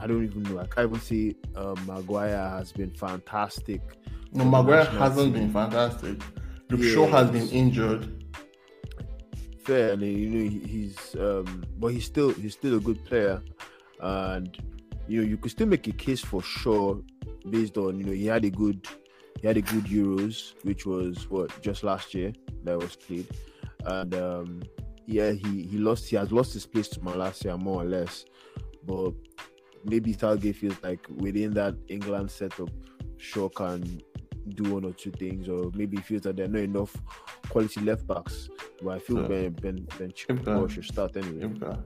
[0.01, 0.59] I don't even know.
[0.59, 3.81] I can't even say um, Maguire has been fantastic.
[4.33, 5.45] No, Maguire hasn't team.
[5.45, 6.21] been fantastic.
[6.69, 7.53] Luke Shaw has been Yes.
[7.53, 8.24] injured.
[9.65, 13.43] Fair and you know he's um but he's still he's still a good player.
[14.01, 14.57] And
[15.09, 17.01] you know you could still make a case for sure
[17.49, 18.87] based on you know he had a good
[19.41, 22.33] he had a good euros which was what just last year
[22.65, 23.27] that was played.
[23.87, 24.63] And um
[25.07, 28.27] yeah he he lost he has lost his place to Malacia more or less.
[28.87, 29.13] But
[29.85, 32.71] maybe Southgate feels like within that England setup
[33.17, 34.03] Shaw can
[34.51, 36.95] do one or two things or maybe feels that there are not enough
[37.49, 38.49] quality left backs
[38.83, 39.29] but I feel Sure.
[39.29, 40.35] Ben Ben Ben Okay.
[40.35, 41.45] Chilwell should start anyway.
[41.47, 41.79] Okay.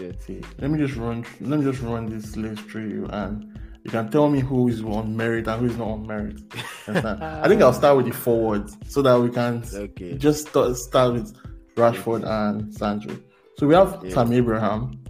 [0.00, 0.12] Yeah.
[0.18, 1.24] See, let me just run.
[1.40, 4.82] Let me just run this list through you, and you can tell me who is
[4.82, 6.40] on merit and who is not on merit.
[6.88, 10.16] I think I'll start with the forwards so that we can Okay.
[10.16, 11.32] just start, start with
[11.76, 13.16] Rashford and Sancho.
[13.58, 14.14] So we have Yeah.
[14.14, 15.00] Sam Abraham,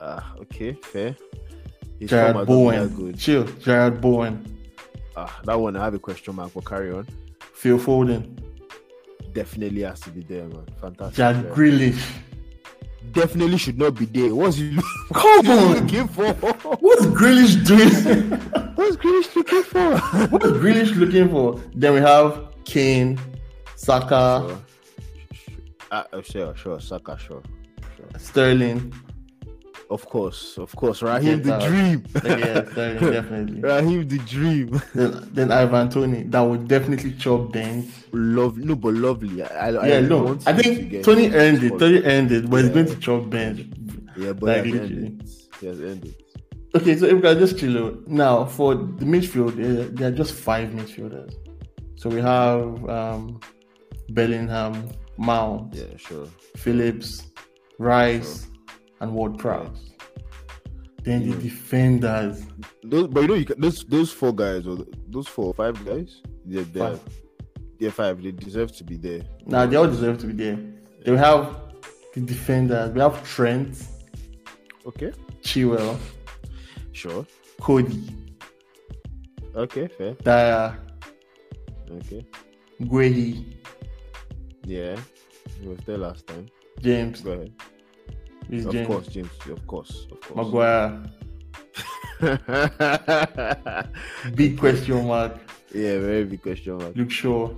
[0.00, 1.16] Ah, okay, fair.
[1.98, 3.18] His Jarrod has not been that Bowen, good.
[3.18, 4.53] chill, Jarrod Bowen,
[5.16, 6.52] Ah, that one I have a question mark.
[6.54, 7.06] But carry on.
[7.54, 8.38] Phil Foden,
[9.32, 10.64] Definitely has to be there, man.
[10.80, 11.16] Fantastic.
[11.16, 11.54] Jack player.
[11.90, 12.12] Grealish.
[13.12, 14.34] Definitely should not be there.
[14.34, 14.76] What's he
[15.12, 16.32] Come on, looking for?
[16.34, 18.30] what's Grealish doing?
[18.76, 19.96] What's Grealish looking for?
[20.28, 21.60] what's Grealish looking for?
[21.74, 23.18] Then we have Kane,
[23.76, 24.60] Saka, Sure.
[25.90, 27.42] Uh, sure, sure, Saka, sure,
[27.96, 28.06] sure.
[28.18, 28.92] Sterling.
[29.90, 31.02] Of course, of course.
[31.02, 31.62] Raheem Get the out.
[31.68, 32.04] dream.
[32.24, 32.60] yeah,
[33.10, 33.60] definitely.
[33.60, 34.80] Raheem the dream.
[34.94, 37.86] Then, then Ivan Toney, that would definitely chop bench.
[38.12, 39.42] Love, no, but lovely.
[39.42, 41.78] I, I, Yeah, I no, I think Toney earned it.
[41.78, 43.66] Toney earned it, but he's going to chop bench.
[44.16, 46.14] Yeah, but Like he has He has ended.
[46.74, 48.06] Okay, so if we can just chill out.
[48.08, 51.34] Now, for the midfield, there, there are just five midfielders.
[51.96, 53.38] So we have um,
[54.10, 56.26] Bellingham, Mount, Yeah, sure.
[56.56, 57.30] Phillips,
[57.78, 58.48] Rice,
[59.04, 59.90] and Ward Prowse.
[61.04, 61.42] Then the Mm.
[61.42, 62.36] defenders,
[62.82, 64.76] Those, but you know, you can, those those four guys or
[65.14, 67.00] those four five guys, they're they're, Five.
[67.78, 68.22] they're five.
[68.22, 69.22] They deserve to be there.
[69.46, 70.58] now they all deserve to be there.
[71.04, 71.42] They will have
[72.14, 72.92] the defenders.
[72.94, 73.72] We have Trent,
[74.86, 75.12] Okay,
[75.42, 75.96] Chilwell,
[76.92, 77.26] sure.
[77.60, 78.02] Coady,
[79.64, 80.12] Okay, fair.
[80.28, 80.78] Dier,
[81.98, 82.22] Okay,
[82.80, 83.44] Guehi,
[84.64, 84.96] yeah.
[85.60, 86.46] He was there last time.
[86.80, 87.52] James, Go ahead.
[88.48, 89.30] Reece Of James, course, James.
[89.50, 90.36] Of course, of course.
[90.36, 91.02] Maguire.
[94.34, 95.32] Big question mark.
[95.74, 96.94] Yeah, very big question mark.
[96.96, 97.50] Luke Shaw,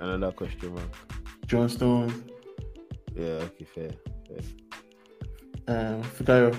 [0.00, 0.90] Another question mark.
[1.46, 2.12] John Stones,
[3.16, 3.90] Yeah, okay, fair.
[4.26, 4.42] fair.
[5.94, 6.54] um, Fikayo.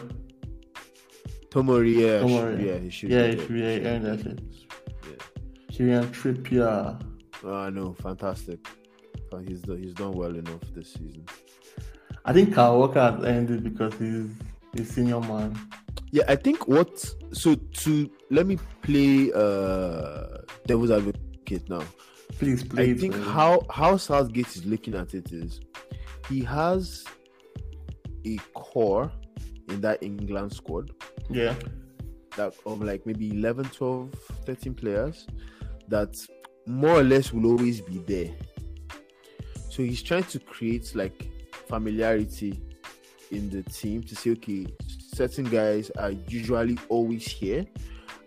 [1.49, 2.57] Tomori, yeah, Tomori.
[2.57, 3.09] should- yeah, he should.
[3.11, 4.39] Yeah, he should be there, he earned that shit.
[5.79, 6.03] Yeah.
[6.11, 6.99] Trippier.
[7.43, 8.59] Oh no, fantastic.
[9.47, 11.25] He's he's done well enough this season.
[12.29, 14.29] I think Kyle Walker has ended because he's
[14.79, 15.57] a senior man.
[16.11, 16.93] Yeah, I think what
[17.31, 20.37] so to let me play uh
[20.67, 21.83] devil's advocate now.
[22.37, 25.59] Please play I think how how Southgate is looking at it is
[26.29, 27.03] he has
[28.25, 29.11] a core
[29.69, 30.91] in that England squad
[31.31, 31.55] Yeah.
[32.37, 34.13] that of like maybe 11, 12,
[34.45, 35.25] 13 players
[35.87, 36.15] that
[36.67, 38.31] more or less will always be there.
[39.71, 41.27] So he's trying to create like
[41.69, 42.59] familiarity
[43.31, 44.65] in the team to say, okay,
[45.13, 47.65] certain guys are usually always here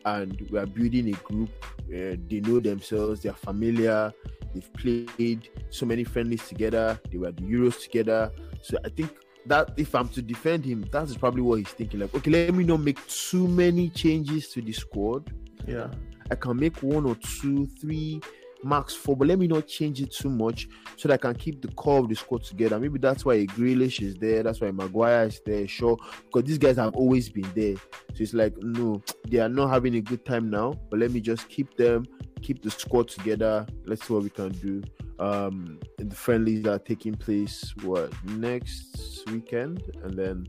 [0.05, 1.51] and we are building a group.
[1.89, 4.13] Uh, they know themselves, they're familiar,
[4.55, 8.31] they've played so many friendlies together, they were at the Euros together.
[8.63, 12.01] So I think that if I'm to defend him, that is probably what he's thinking.
[12.01, 15.33] Like, okay, let me not make too many changes to the squad.
[15.67, 15.89] Yeah.
[16.31, 18.21] I can make one or two, three,
[18.65, 21.63] max four, but let me not change it too much so that I can keep
[21.63, 22.79] the core of the squad together.
[22.79, 26.77] Maybe that's why Grealish is there, that's why Maguire is there, sure, because these guys
[26.77, 27.77] have always been there.
[28.15, 31.21] So it's like, no, they are not having a good time now, but let me
[31.21, 32.07] just keep them,
[32.41, 33.67] keep the squad together.
[33.87, 34.83] Let's see what we can do.
[35.19, 40.47] Um, the friendlies are taking place what next weekend, and then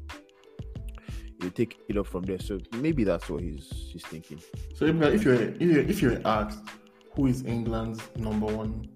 [1.41, 2.39] you take it up from there.
[2.39, 4.41] So maybe that's what he's he's thinking.
[4.75, 6.63] So if you're, if you're asked
[7.15, 8.89] who is England's number one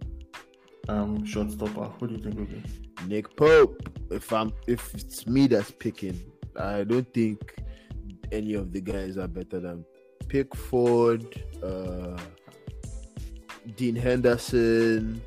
[0.90, 2.64] um shot stopper, who do you think will be?
[3.08, 3.90] Nick Pope.
[4.10, 6.20] If I'm if it's me that's picking,
[6.56, 7.56] I don't think
[8.32, 9.86] any of the guys are better than
[10.28, 12.18] Pickford, uh,
[13.76, 15.22] Dean Henderson.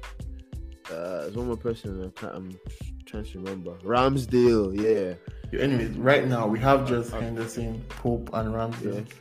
[0.90, 2.58] Uh, there's one more person I can't, I'm
[3.06, 3.72] trying to remember.
[3.84, 5.58] Ramsdale, yeah.
[5.58, 9.06] Anyways, right now we have just Henderson, Pope, and Ramsdale.
[9.06, 9.14] Yeah.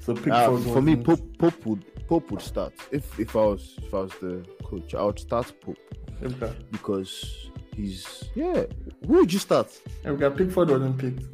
[0.00, 2.74] So Pickford Uh, for me, Pope, Pope would Pope would start.
[2.90, 5.78] If if I was if I was the coach, I would start Pope
[6.22, 6.52] Okay.
[6.70, 8.64] because he's yeah.
[9.06, 9.68] Who would you start?
[10.04, 11.24] And we got Pickford wasn't picked.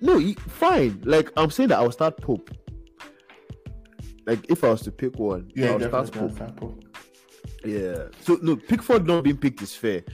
[0.00, 1.02] no, he, fine.
[1.04, 2.48] Like I'm saying that I would start Pope.
[4.24, 6.12] Like if I was to pick one, Yeah, I'll start.
[6.12, 6.32] Pope.
[6.36, 6.84] Start Pope.
[7.64, 8.04] Yeah.
[8.20, 10.04] So no, Pickford not being picked is fair.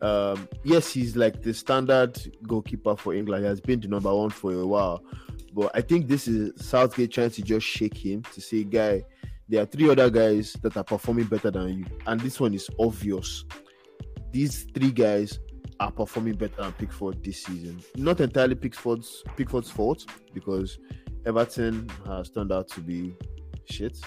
[0.00, 2.16] Um, yes, he's like the standard
[2.48, 3.44] goalkeeper for England.
[3.44, 5.04] He has been the number one for a while.
[5.54, 9.04] But I think this is Southgate trying to just shake him to say, guy,
[9.48, 11.86] there are three other guys that are performing better than you.
[12.06, 13.44] And this one is obvious.
[14.32, 15.38] These three guys
[15.78, 17.80] are performing better than Pickford this season.
[17.96, 20.78] Not entirely Pickford's Pickford's fault because
[21.24, 23.16] Everton has turned out to be
[23.66, 23.98] shit.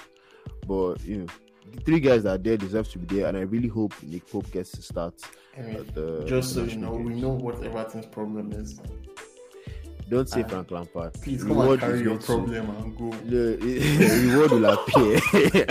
[0.66, 1.26] But you know,
[1.72, 4.30] the three guys that are there deserve to be there, and I really hope Nick
[4.30, 5.14] Pope gets to start
[5.56, 8.80] I mean, at the just so you know, we know what Everton's problem is.
[10.08, 11.12] Don't say Uh, Frank Lampard.
[11.14, 13.10] Please come and Reward carry is your going to- problem and go.
[13.26, 15.20] The reward will appear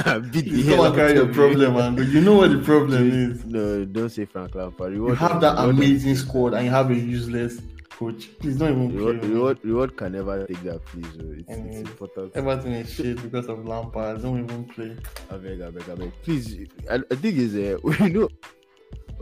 [0.05, 1.33] and beat the come and carry your you.
[1.33, 2.03] problem and go.
[2.03, 3.45] You know what the problem is.
[3.45, 4.93] No, don't say Frank Lampard.
[4.93, 8.29] You have that reward- amazing squad and you have a useless coach.
[8.39, 8.97] Please don't even play.
[8.99, 9.33] Reward, with me.
[9.35, 11.07] reward, reward can never take that, please.
[11.39, 12.31] It's, Anyways, it's important.
[12.35, 14.21] Everything is shit because of Lampard.
[14.21, 14.95] Don't even play.
[15.31, 16.11] I beg, I beg, I beg.
[16.21, 18.29] Please, I, I think is uh, you know,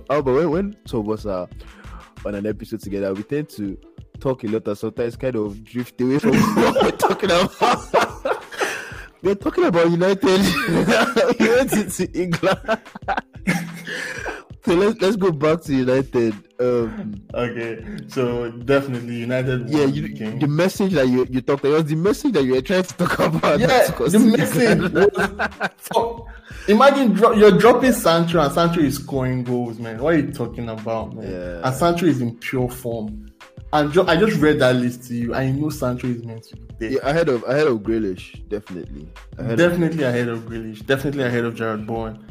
[0.10, 1.48] oh, but when when two of us are
[2.26, 3.78] on an episode together, we tend to
[4.16, 8.42] talk a lot and sometimes kind of drift away from what we're talking about.
[9.22, 10.42] we're talking about United.
[11.40, 12.60] we went into England.
[14.66, 16.34] so let's let's go back to United.
[16.60, 19.70] Um, Okay, so definitely United.
[19.70, 20.08] yeah, you,
[20.40, 22.94] the message that you you talked about was the message that you were trying to
[22.96, 23.60] talk about.
[23.60, 25.70] yeah, that took the to message was.
[25.92, 26.28] So,
[26.70, 29.98] imagine dro- you're dropping Sancho and Sancho is scoring goals, man.
[30.02, 31.30] What are you talking about, man?
[31.30, 31.62] Yeah.
[31.68, 33.28] And Sancho is in pure form.
[33.76, 35.34] And jo- I just read that list to you.
[35.36, 36.92] I know Sancho is meant to be there.
[36.92, 39.10] Yeah, ahead of ahead of Grealish, definitely.
[39.38, 40.86] Ahead of, definitely ahead of Grealish.
[40.86, 42.26] Definitely ahead of Jarrod Bowen.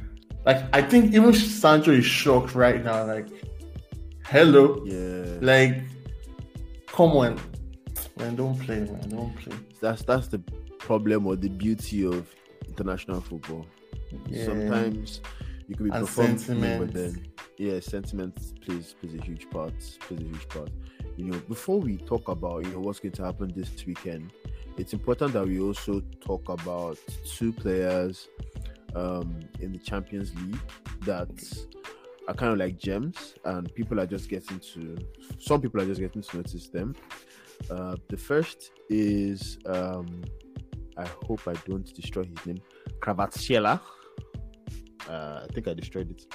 [0.46, 3.04] Like I think even Sancho is shocked right now.
[3.06, 3.28] Like,
[4.24, 5.38] hello, yeah.
[5.42, 5.82] like,
[6.86, 7.38] come on,
[8.18, 9.56] man, don't play, man, don't play.
[9.82, 10.38] that's that's the
[10.78, 12.34] problem or the beauty of
[12.66, 13.66] international football.
[14.28, 14.46] Yeah.
[14.46, 15.20] Sometimes
[15.68, 17.26] you could be And performing, but then
[17.58, 19.74] yeah, sentiment plays plays a huge part.
[20.00, 20.70] Plays a huge part.
[21.16, 24.32] You know, before we talk about you know what's going to happen this weekend,
[24.76, 28.28] it's important that we also talk about two players
[28.96, 30.58] um, in the Champions League
[31.02, 31.28] that
[32.26, 34.96] are kind of like gems, and people are just getting to.
[35.38, 36.96] Some people are just getting to notice them.
[37.70, 40.24] Uh, the first is um,
[40.96, 42.60] I hope I don't destroy his name.
[43.00, 43.80] Kravatskhela.
[45.08, 46.26] Uh, I think I destroyed it.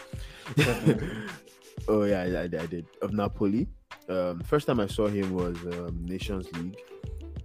[1.88, 2.86] oh yeah, I, I, I did.
[3.02, 3.68] Of Napoli.
[4.10, 6.78] Um, first time I saw him was um, Nations League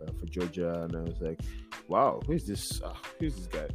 [0.03, 1.41] uh, for Georgia, and I was like,
[1.89, 2.81] "Wow, who's this?
[2.85, 3.69] Ah, who's this guy?"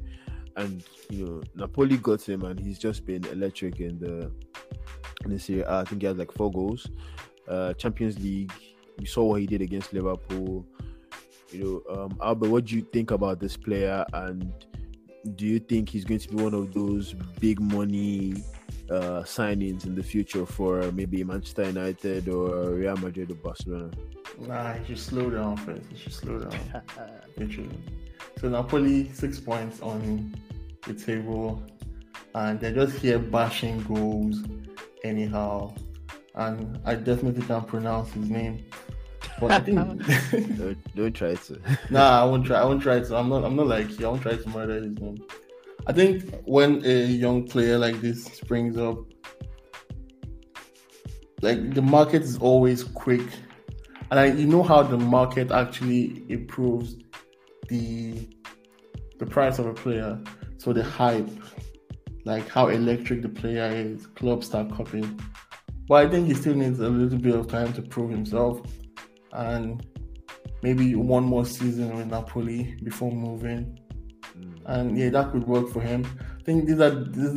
[0.55, 4.31] And you know, Napoli got him, and he's just been electric in the
[5.23, 5.65] in the Serie.
[5.65, 6.89] I think he has like four goals.
[7.47, 8.51] Uh, Champions League.
[8.97, 10.65] We saw what he did against Liverpool.
[11.51, 14.05] You know, um, Albert, what do you think about this player?
[14.13, 14.51] And
[15.35, 18.43] do you think he's going to be one of those big money
[18.91, 23.91] uh, signings in the future for maybe Manchester United or Real Madrid or Barcelona?
[24.39, 25.83] Nah, you should slow down first.
[25.91, 26.59] You should slow down.
[27.37, 27.77] Literally.
[28.39, 30.33] So Napoli six points on
[30.87, 31.61] the table,
[32.35, 34.43] and they're just here bashing goals
[35.03, 35.73] anyhow.
[36.35, 38.65] And I definitely can't pronounce his name,
[39.39, 39.77] but I think
[40.57, 41.59] don't, don't try to.
[41.89, 42.61] nah, I won't try.
[42.61, 43.15] I won't try to.
[43.15, 43.43] I'm not.
[43.43, 44.05] I'm not like you.
[44.05, 45.17] I won't try to murder his name.
[45.87, 48.97] I think when a young player like this springs up,
[51.41, 53.25] like the market is always quick,
[54.11, 56.97] and I, you know how the market actually improves
[57.69, 58.27] the
[59.19, 60.19] the price of a player.
[60.57, 61.29] So the hype,
[62.25, 65.19] like how electric the player is, clubs start copying.
[65.87, 68.61] But I think he still needs a little bit of time to prove himself,
[69.31, 69.85] and
[70.61, 73.79] maybe one more season with Napoli before moving.
[74.73, 76.05] And yeah, that could work for him.
[76.39, 77.33] I think these are this,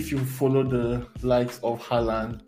[0.00, 2.40] if you follow the likes of Haaland,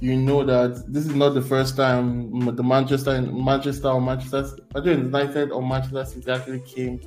[0.00, 2.06] you know that this is not the first time
[2.54, 4.42] the Manchester Manchester or Manchester
[4.74, 7.00] Manchester United or Manchester City actually came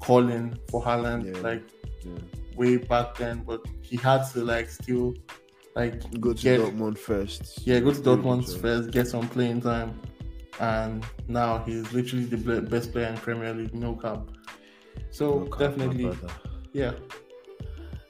[0.00, 1.40] calling for Haaland Yeah.
[1.50, 1.62] like
[2.04, 2.18] Yeah.
[2.56, 5.14] way back then, but he had to like still
[5.76, 7.42] like Go to get Dortmund first.
[7.66, 8.58] yeah go to Dortmund Sure.
[8.64, 9.90] first, get some playing time,
[10.60, 14.20] and now he's literally the best player in Premier League, no cap.
[15.10, 16.10] So definitely,
[16.72, 16.92] yeah.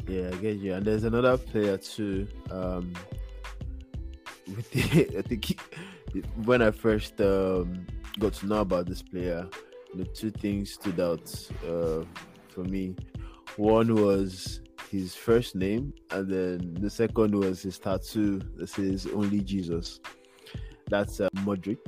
[0.09, 0.75] Yeah, I get you.
[0.75, 2.27] And there's another player too.
[2.51, 2.93] Um,
[4.49, 5.59] with the, I think he-
[6.45, 7.87] when I first um,
[8.19, 9.49] got to know about this player,
[9.95, 11.33] the two things stood out
[11.67, 12.05] uh,
[12.49, 12.97] for me.
[13.57, 14.61] One was
[14.91, 20.01] his first name, and then the second was his tattoo that says "Only Jesus."
[20.89, 21.79] That's uh, Mudryk,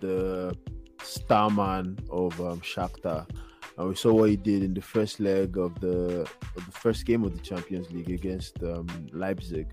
[0.00, 0.56] the
[1.02, 3.26] star man of um, Shakhtar.
[3.86, 6.22] We saw what he did in the first leg of the
[6.56, 9.66] of the first game of the Champions League against um, Leipzig,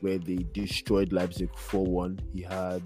[0.00, 2.20] where they destroyed Leipzig 4 1.
[2.32, 2.82] He had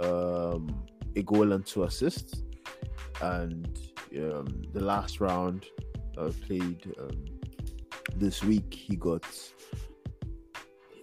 [0.00, 0.84] um,
[1.16, 2.42] a goal and two assists.
[3.22, 3.78] And
[4.16, 5.66] um, the last round
[6.16, 7.24] uh, played um,
[8.16, 9.24] this week, he got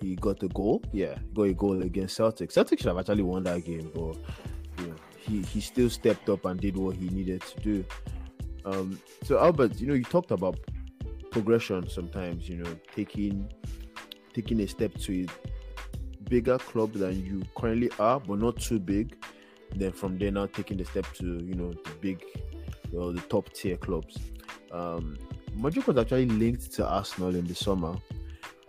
[0.01, 0.83] he got a goal.
[0.91, 2.51] Yeah, got a goal against Celtic.
[2.51, 4.17] Celtic should have actually won that game, but
[5.17, 7.85] he he still stepped up and did what he needed to do.
[8.67, 10.59] Um, so Albert, you know, you talked about
[11.31, 12.49] progression sometimes.
[12.49, 13.49] You know, taking
[14.33, 19.17] taking a step to a bigger club than you currently are, but not too big.
[19.75, 22.23] Then from there, now taking the step to you know the big,
[22.91, 24.17] well, the top tier clubs.
[24.71, 25.17] Um,
[25.57, 27.95] Mudryk was actually linked to Arsenal in the summer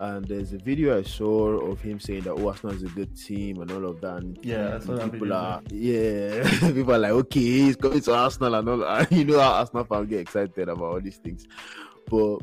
[0.01, 3.16] and there's a video I saw of him saying that oh, Arsenal is a good
[3.16, 4.16] team and all of that.
[4.18, 5.61] And yeah, that's what people are.
[5.70, 8.84] Yeah, people are like, okay, he's coming to Arsenal and all.
[8.84, 11.46] And you know how Arsenal fans get excited about all these things.
[12.09, 12.38] But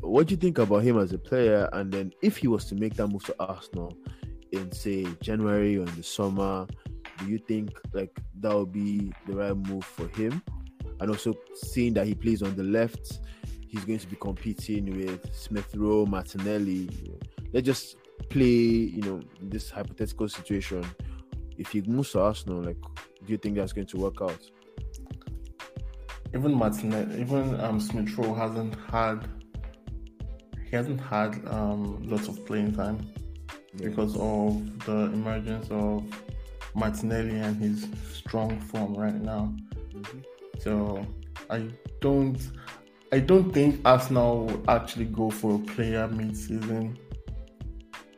[0.00, 1.68] what do you think about him as a player?
[1.72, 3.96] And then if he was to make that move to Arsenal
[4.52, 6.68] in say January or in the summer,
[7.18, 10.40] do you think like that would be the right move for him?
[11.00, 13.18] And also seeing that he plays on the left
[13.68, 16.88] he's going to be competing with Smith Rowe, Martinelli.
[17.52, 17.96] Let's just
[18.30, 20.84] play, you know, this hypothetical situation.
[21.56, 22.80] If he moves to Arsenal, like,
[23.24, 24.40] do you think that's going to work out?
[26.34, 29.28] Even Martinelli, even um, Smith Rowe hasn't had
[30.68, 32.98] he hasn't had um, lots of playing time
[33.74, 33.88] yeah.
[33.88, 36.04] because of the emergence of
[36.74, 39.54] Martinelli and his strong form right now.
[39.94, 40.18] Mm-hmm.
[40.58, 41.06] So
[41.48, 41.68] I
[42.00, 42.38] don't
[43.10, 46.98] I don't think Arsenal will actually go for a player mid-season.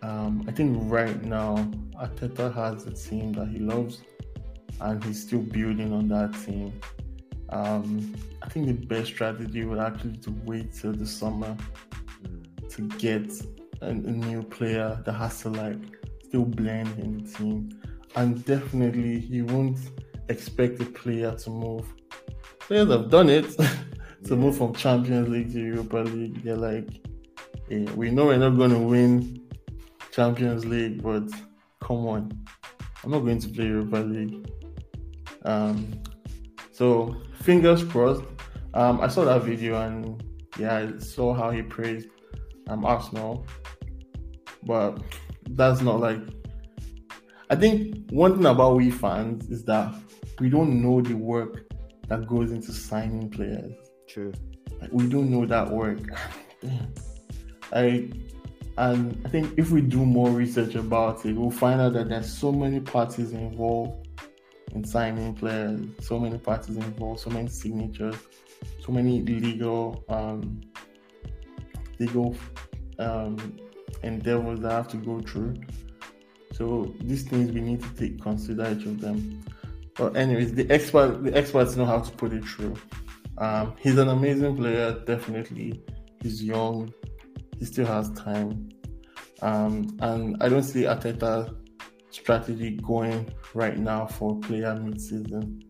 [0.02, 1.56] Um, I think right now
[2.00, 4.02] Arteta has a team that he loves,
[4.80, 6.72] and he's still building on that team.
[7.50, 11.56] Um, I think the best strategy would actually to wait till the summer
[12.70, 13.30] to get
[13.82, 15.78] a, a new player that has to like
[16.24, 17.70] still blend in the team,
[18.16, 19.78] and definitely he won't
[20.28, 21.86] expect a player to move.
[22.58, 23.54] Players have done it.
[24.24, 26.42] to move from Champions League to Europa League.
[26.42, 26.88] They're like,
[27.68, 29.48] hey, we know we're not going to win
[30.12, 31.28] Champions League, but
[31.80, 32.30] come on,
[33.02, 34.50] I'm not going to play Europa League.
[35.44, 36.00] Um,
[36.72, 38.22] so fingers crossed.
[38.74, 40.22] Um, I saw that video and
[40.58, 42.08] yeah, I saw how he praised
[42.68, 43.46] um, Arsenal,
[44.64, 45.00] but
[45.50, 46.20] that's not like.
[47.48, 49.92] I think one thing about we fans is that
[50.38, 51.64] we don't know the work
[52.08, 53.72] that goes into signing players.
[54.12, 54.32] True.
[54.80, 56.00] Like, we don't know that work.
[57.72, 58.10] I
[58.76, 62.32] and I think if we do more research about it, we'll find out that there's
[62.32, 64.08] so many parties involved
[64.74, 68.16] in signing players, so many parties involved, so many signatures,
[68.84, 70.60] so many legal um,
[71.98, 72.34] legal
[72.98, 73.58] um,
[74.02, 75.54] endeavors that have to go through.
[76.52, 79.44] So these things we need to take consider each of them.
[79.94, 82.76] But anyways, the expert the experts know how to put it through.
[83.40, 85.82] Um, he's an amazing player, definitely.
[86.22, 86.92] He's young,
[87.58, 88.68] he still has time.
[89.40, 91.56] Um, and I don't see Arteta
[92.10, 95.62] strategy going right now for player mid-season.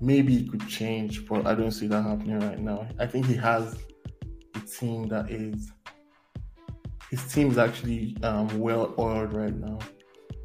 [0.00, 2.86] Maybe it could change, but I don't see that happening right now.
[3.00, 3.76] I think he has
[4.54, 5.72] a team that is
[7.10, 9.78] his team is actually um, well oiled right now,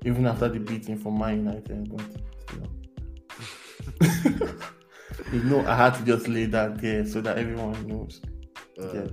[0.06, 1.96] even after the beating from Man United.
[1.96, 2.06] But
[4.02, 4.56] still.
[5.32, 8.22] you know, I had to just lay that there so that everyone knows.
[8.80, 9.08] Uh,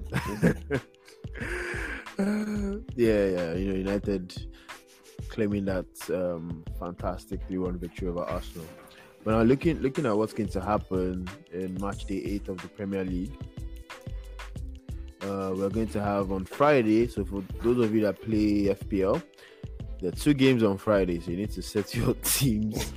[2.97, 4.35] yeah, yeah, you know, United
[5.29, 8.67] claiming that um, fantastic 3-1 victory over Arsenal.
[9.25, 12.69] But now looking looking at what's going to happen in match day eight of the
[12.69, 13.33] Premier League,
[15.23, 17.09] uh, we're going to have on Friday.
[17.09, 19.21] So for those of you that play FPL,
[20.01, 22.93] there are two games on Friday, so you need to set your teams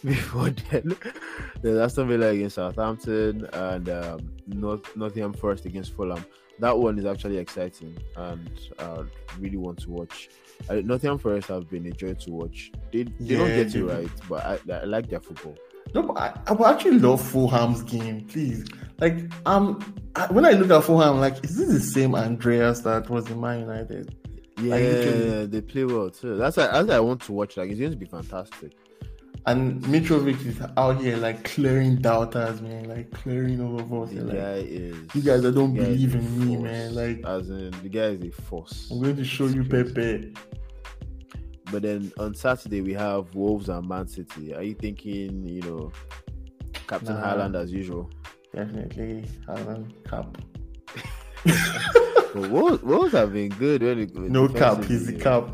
[0.04, 0.96] before then.
[1.62, 6.24] There's Aston Villa against Southampton and um, North, Nottingham Forest against Fulham.
[6.58, 9.04] That one is actually exciting and I
[9.38, 10.28] really want to watch.
[10.70, 12.72] Nottingham Forest have been a joy to watch.
[12.92, 15.56] They, they yeah, don't get it right, but I, I, like their football.
[15.94, 18.22] No, but I, I actually love Fulham's game.
[18.26, 18.66] Please,
[18.98, 23.08] like um, I, when I look at Fulham, like is this the same Andreas that
[23.08, 24.14] was in Man United?
[24.60, 26.36] Yeah, like, they play well too.
[26.36, 27.56] That's why, that's why I want to watch.
[27.56, 28.72] Like it's going to be fantastic.
[29.46, 34.10] And Mitrovic is out here like clearing doubters, man, like clearing all of us.
[34.10, 34.96] The like, guy is.
[35.14, 36.94] You guys that don't believe in me, man.
[36.96, 38.88] Like, as in the guy is a force.
[38.90, 40.34] I'm going to show you Pepe.
[41.70, 44.52] but then on Saturday we have Wolves and Man City.
[44.52, 45.92] Are you thinking, you know,
[46.88, 47.34] Captain Nah.
[47.34, 48.10] Haaland as usual?
[48.52, 50.38] Definitely Haaland cap.
[52.34, 55.48] But Wolves, Wolves have been good Really, it No cap, he's the cap.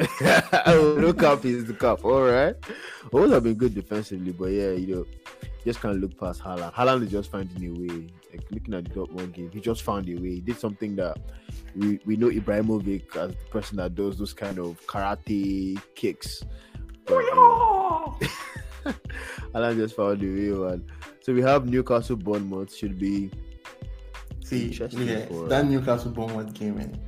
[0.00, 2.04] Oh, no cap is the cup.
[2.04, 2.54] All right.
[3.10, 5.06] Wolves have been good defensively, but yeah, you know,
[5.64, 6.72] just can't look past Haaland.
[6.74, 8.06] Haaland is just finding a way.
[8.32, 10.34] Like looking at the Dortmund game, he just found a way.
[10.34, 11.18] He did something that
[11.76, 16.42] we, we know Ibrahimovic as the person that does those kind of karate kicks.
[17.04, 18.18] But, know,
[19.54, 20.84] Haaland just found a way, man.
[21.20, 23.30] So we have Newcastle Bournemouth should be
[24.44, 26.98] See, Interesting yeah, for- that Newcastle Bournemouth game, man.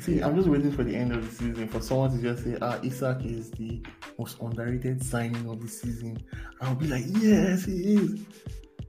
[0.00, 2.56] See, I'm just waiting for the end of the season for someone to just say,
[2.62, 3.82] ah, Isak is the
[4.18, 6.16] most underrated signing of the season.
[6.60, 8.20] I'll be like, yes, he is.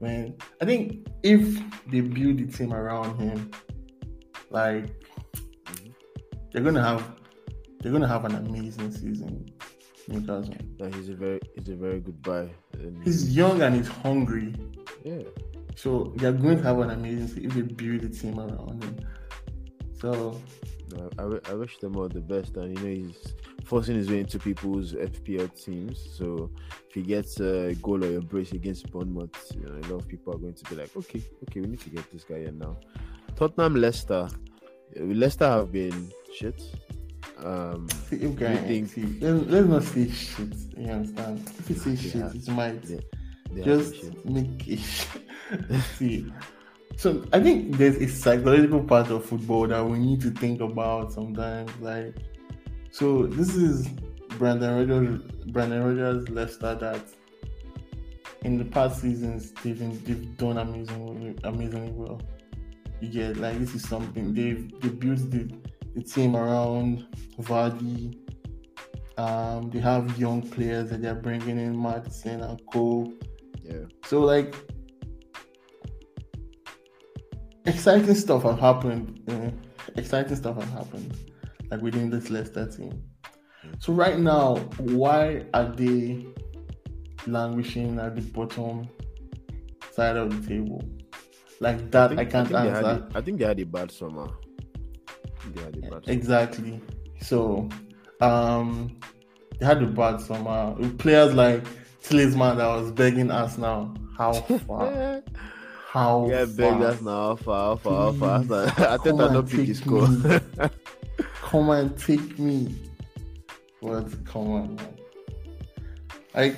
[0.00, 1.60] Man, I think if
[1.90, 3.50] they build the team around him,
[4.50, 4.86] like
[6.50, 7.20] they're gonna have
[7.80, 9.48] they're gonna have an amazing season.
[10.08, 10.54] Newcastle.
[10.78, 12.48] that he's a very he's a very good buy.
[13.04, 14.54] He's young and he's hungry.
[15.04, 15.22] yeah.
[15.76, 18.98] So they're going to have an amazing season if they build the team around him.
[19.98, 20.40] So
[21.18, 23.34] I, I wish them all the best, and you know he's
[23.64, 25.98] forcing his way into people's FPL teams.
[26.16, 26.50] So
[26.88, 30.08] if he gets a goal or a brace against Bournemouth, you know, a lot of
[30.08, 32.58] people are going to be like, okay, okay, we need to get this guy in
[32.58, 32.76] now.
[33.36, 34.28] Tottenham, Leicester,
[34.96, 36.62] Leicester have been shit.
[37.38, 37.86] Um,
[38.36, 40.54] guy, think- see, let's, let's not say shit.
[40.76, 41.50] You understand?
[41.58, 43.00] If you say shit, have- it might they-
[43.52, 44.80] they just make it.
[45.98, 46.32] see,
[46.96, 51.12] so I think there's a psychological part of football that we need to think about
[51.12, 51.70] sometimes.
[51.80, 52.16] Like,
[52.90, 53.88] so this is
[54.38, 57.02] Brendan Rodgers, Brendan Rodgers Leicester that
[58.44, 62.20] in the past seasons they've they've done amazingly amazingly well.
[63.00, 65.50] You get like this is something they've they built the,
[65.94, 67.06] the team around
[67.40, 68.18] Vardy.
[69.18, 73.12] Um, they have young players that they're bringing in, Maddison and Cole.
[73.62, 74.54] Yeah, So like
[77.66, 79.20] exciting stuff have happened.
[79.28, 79.50] uh,
[79.96, 81.16] exciting stuff has happened,
[81.70, 83.02] like within this Leicester team.
[83.78, 86.26] So right now, why are they
[87.26, 88.88] languishing at the bottom
[89.92, 90.82] side of the table?
[91.60, 93.06] Like that, I, can't think they had answer.
[93.14, 94.28] a- I think they had a bad summer.
[94.28, 96.02] I They had a bad summer.
[96.06, 96.80] Exactly.
[97.20, 97.68] So,
[98.20, 98.98] um,
[99.60, 100.74] they had a bad summer.
[100.76, 101.64] With players like
[102.02, 103.94] Tielemans that was begging us now.
[104.18, 104.32] How
[104.66, 105.22] far?
[105.92, 106.54] How Yeah, far?
[106.56, 108.38] beg that's not far, far, far.
[108.78, 110.08] I think I don't pick score.
[111.42, 112.74] Come and take me.
[113.82, 114.96] But come on, man.
[116.34, 116.56] Like,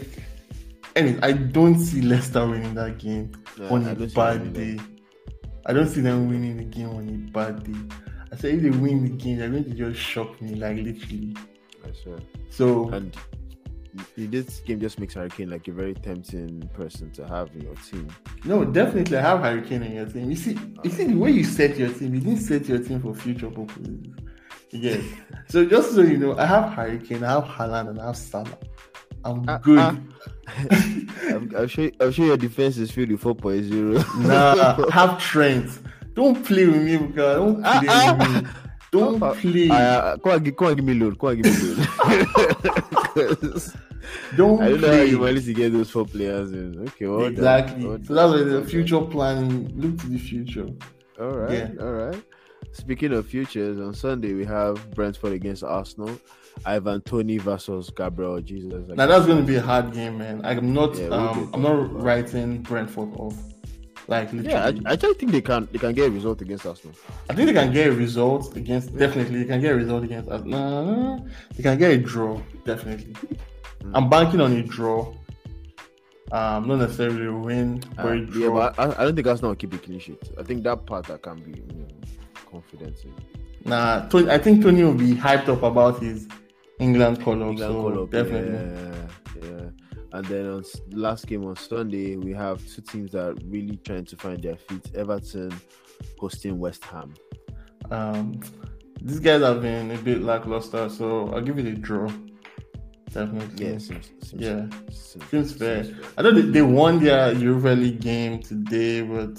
[0.95, 4.78] anyway, I don't see Leicester winning that game Yeah, on I a bad day.
[5.66, 7.97] I don't see them winning the game on a bad day.
[8.30, 11.35] I say if they win the game, they're going to just shock me, like literally.
[11.85, 12.18] I swear.
[12.51, 13.16] So And
[14.16, 17.74] this game just makes Harry Kane like a very tempting person to have in your
[17.76, 18.09] team.
[18.45, 20.30] no, definitely I have Harry Kane in your team.
[20.30, 23.01] You see, you see the way you set your team, you didn't set your team
[23.01, 23.99] for future purposes.
[24.70, 25.05] Yes.
[25.49, 28.16] so just so you know, I have Harry Kane, I have Haaland, and I have
[28.16, 28.59] Salah.
[29.24, 29.78] I'm Ah, good.
[29.78, 29.97] ah.
[31.28, 31.90] I'm, I'm sure.
[32.01, 34.26] I'm sure your defense is filled with 4.0.
[34.26, 35.70] Nah, have Trent.
[36.14, 38.51] Don't play with me, because don't play Ah, with me.
[38.92, 39.68] Don't Ah, play.
[39.70, 41.18] uh, come on, give, come on, give me load.
[41.18, 42.84] Come on, give me load.
[44.36, 46.78] don't I don't know how you managed to get those four players in.
[46.88, 47.86] Okay, well done, exactly.
[47.86, 49.72] well so that's why the future planning.
[49.76, 50.66] Look to the future.
[51.20, 51.70] All right, Yeah.
[51.80, 52.22] all right.
[52.72, 56.18] Speaking of futures, on Sunday we have Brentford against Arsenal.
[56.64, 58.88] Ivan Toney versus Gabriel Jesus.
[58.88, 60.40] Now that's going to be a hard game, man.
[60.44, 60.96] I'm not.
[60.96, 63.36] Yeah, um, I'm not writing Brentford off.
[64.07, 64.50] Like literally,
[64.82, 66.94] Yeah, I, I think they can they can get a result against Arsenal.
[67.30, 68.96] I think they can get a result against.
[68.96, 70.42] Definitely, they can get a result against us.
[70.44, 71.26] No, no, no.
[71.57, 72.38] They can get a draw.
[72.64, 73.14] Definitely.
[73.82, 73.90] Mm.
[73.94, 75.12] I'm banking on a draw.
[76.32, 78.55] Um, not necessarily a win, but Uh, a yeah, draw.
[78.70, 80.22] but I, I don't think Arsenal will keep a clean sheet.
[80.38, 81.86] I think that part I can be you know,
[82.50, 83.14] confident in.
[83.64, 86.28] Nah, Toney, I think Toney will be hyped up about his
[86.78, 87.50] England call up.
[87.50, 88.52] England So call up, definitely.
[88.52, 89.68] Yeah, yeah.
[90.14, 94.04] And then on last game on Sunday, we have two teams that are really trying
[94.06, 94.90] to find their feet.
[94.94, 95.52] Everton
[96.20, 97.14] hosting West Ham.
[97.90, 98.40] Um,
[99.02, 102.08] these guys have been a bit lackluster, so I'll give it a draw.
[103.10, 103.66] Definitely.
[103.72, 104.66] Yeah, seems, seems Yeah.
[104.90, 105.84] seems, Seems fair.
[105.84, 109.36] seems I know they, they won their Europa League game today, but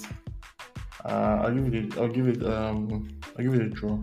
[1.04, 1.96] uh, I'll give it.
[1.96, 2.42] A, I'll give it.
[2.44, 3.08] Um,
[3.38, 3.98] I'll give it a draw.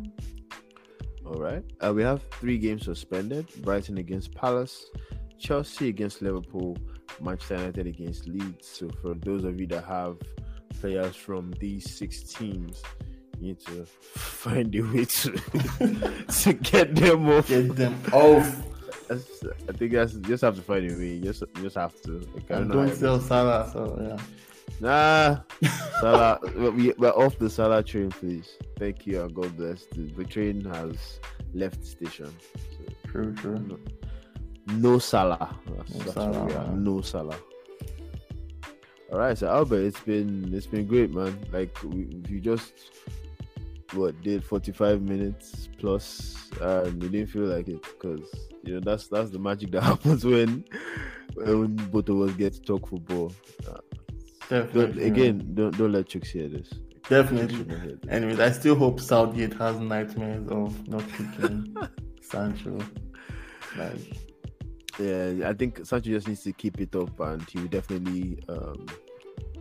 [1.26, 1.63] All right.
[1.84, 4.86] Uh, we have three games suspended: Brighton against Palace,
[5.39, 6.77] Chelsea against Liverpool,
[7.21, 8.67] Manchester United against Leeds.
[8.67, 10.17] So for those of you that have
[10.79, 12.81] players from these six teams,
[13.39, 15.31] you need to find a way to
[16.41, 17.47] to get them off.
[17.47, 18.63] Get them off.
[19.07, 21.19] That's, I think that's just have to find a way.
[21.19, 22.19] Just just have to.
[22.34, 23.19] Like, I don't, And know how don't sell.
[23.19, 24.17] Salah, so yeah.
[24.79, 25.39] Nah,
[25.99, 26.39] Salah.
[26.71, 28.57] we, we're off the Salah train, please.
[28.79, 29.86] Thank you and God bless.
[29.86, 31.19] The, the train has
[31.53, 32.34] left the station.
[32.55, 33.59] So, True, true.
[33.59, 33.77] no,
[34.68, 35.57] no Salah.
[35.78, 36.68] That's, No that's Salah, where we are.
[36.68, 36.84] man.
[36.84, 37.38] No Salah.
[39.11, 41.38] All right, so Albert, it's been it's been great, man.
[41.51, 42.74] Like we, you just
[43.93, 48.28] what did 45 minutes plus, and you didn't feel like it because
[48.64, 50.64] you know that's that's the magic that happens when
[51.36, 53.32] when both of us get to talk football.
[53.68, 53.78] Uh,
[54.49, 55.03] don't, Definitely.
[55.05, 56.70] again, don't don't let Chooks hear this.
[57.07, 57.55] Definitely.
[57.66, 58.09] hear this.
[58.09, 61.76] Anyways, I still hope Southgate has nightmares of not picking
[62.22, 62.80] Sancho.
[63.78, 64.18] Like,
[65.00, 68.86] Yeah, I think Sancho just needs to keep it up, and he will definitely um,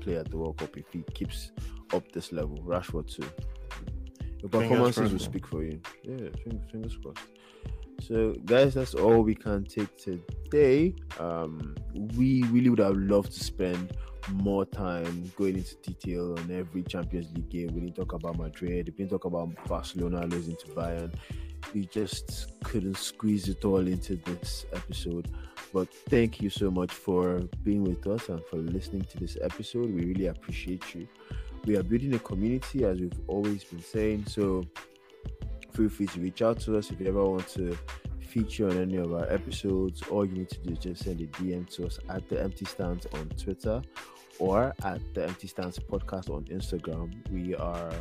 [0.00, 1.52] play at the World Cup if he keeps
[1.94, 2.58] up this level.
[2.58, 3.28] Rashford too.
[4.40, 5.80] Your performances will speak for you.
[6.02, 7.20] Yeah, fingers, fingers crossed.
[8.00, 10.94] So, guys, that's all we can take today.
[11.20, 11.76] Um,
[12.16, 13.96] we really would have loved to spend
[14.30, 17.68] more time going into detail on every Champions League game.
[17.74, 18.86] We didn't talk about Madrid.
[18.86, 21.14] We didn't talk about Barcelona losing to Bayern.
[21.74, 25.28] We just couldn't squeeze it all into this episode.
[25.72, 29.90] But thank you so much for being with us and for listening to this episode.
[29.94, 31.08] We really appreciate you.
[31.64, 34.26] We are building a community as we've always been saying.
[34.26, 34.64] So
[35.72, 37.76] feel free to reach out to us if you ever want to
[38.20, 40.02] feature on any of our episodes.
[40.10, 42.64] All you need to do is just send a DM to us at the Empty
[42.64, 43.82] Stands on Twitter
[44.38, 47.12] or at the Empty Stands podcast on Instagram.
[47.30, 47.92] We are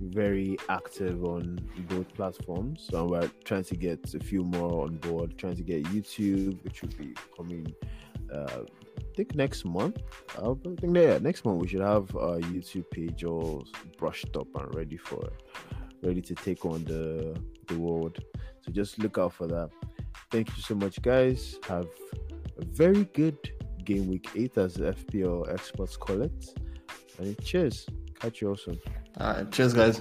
[0.00, 5.36] very active on both platforms, and we're trying to get a few more on board.
[5.38, 7.74] Trying to get YouTube, which will be coming.
[8.32, 8.62] Uh,
[8.98, 9.98] I think next month.
[10.38, 14.74] I think yeah, next month we should have our YouTube page all brushed up and
[14.74, 15.30] ready for
[16.02, 17.36] ready to take on the
[17.66, 18.18] the world.
[18.60, 19.70] So just look out for that.
[20.30, 21.58] Thank you so much, guys.
[21.68, 21.88] Have
[22.58, 23.38] a very good
[23.84, 26.54] game week eight, as the FPL experts call it.
[27.18, 27.86] And cheers.
[28.20, 28.78] Catch you all soon.
[29.20, 30.00] All right, cheers, guys.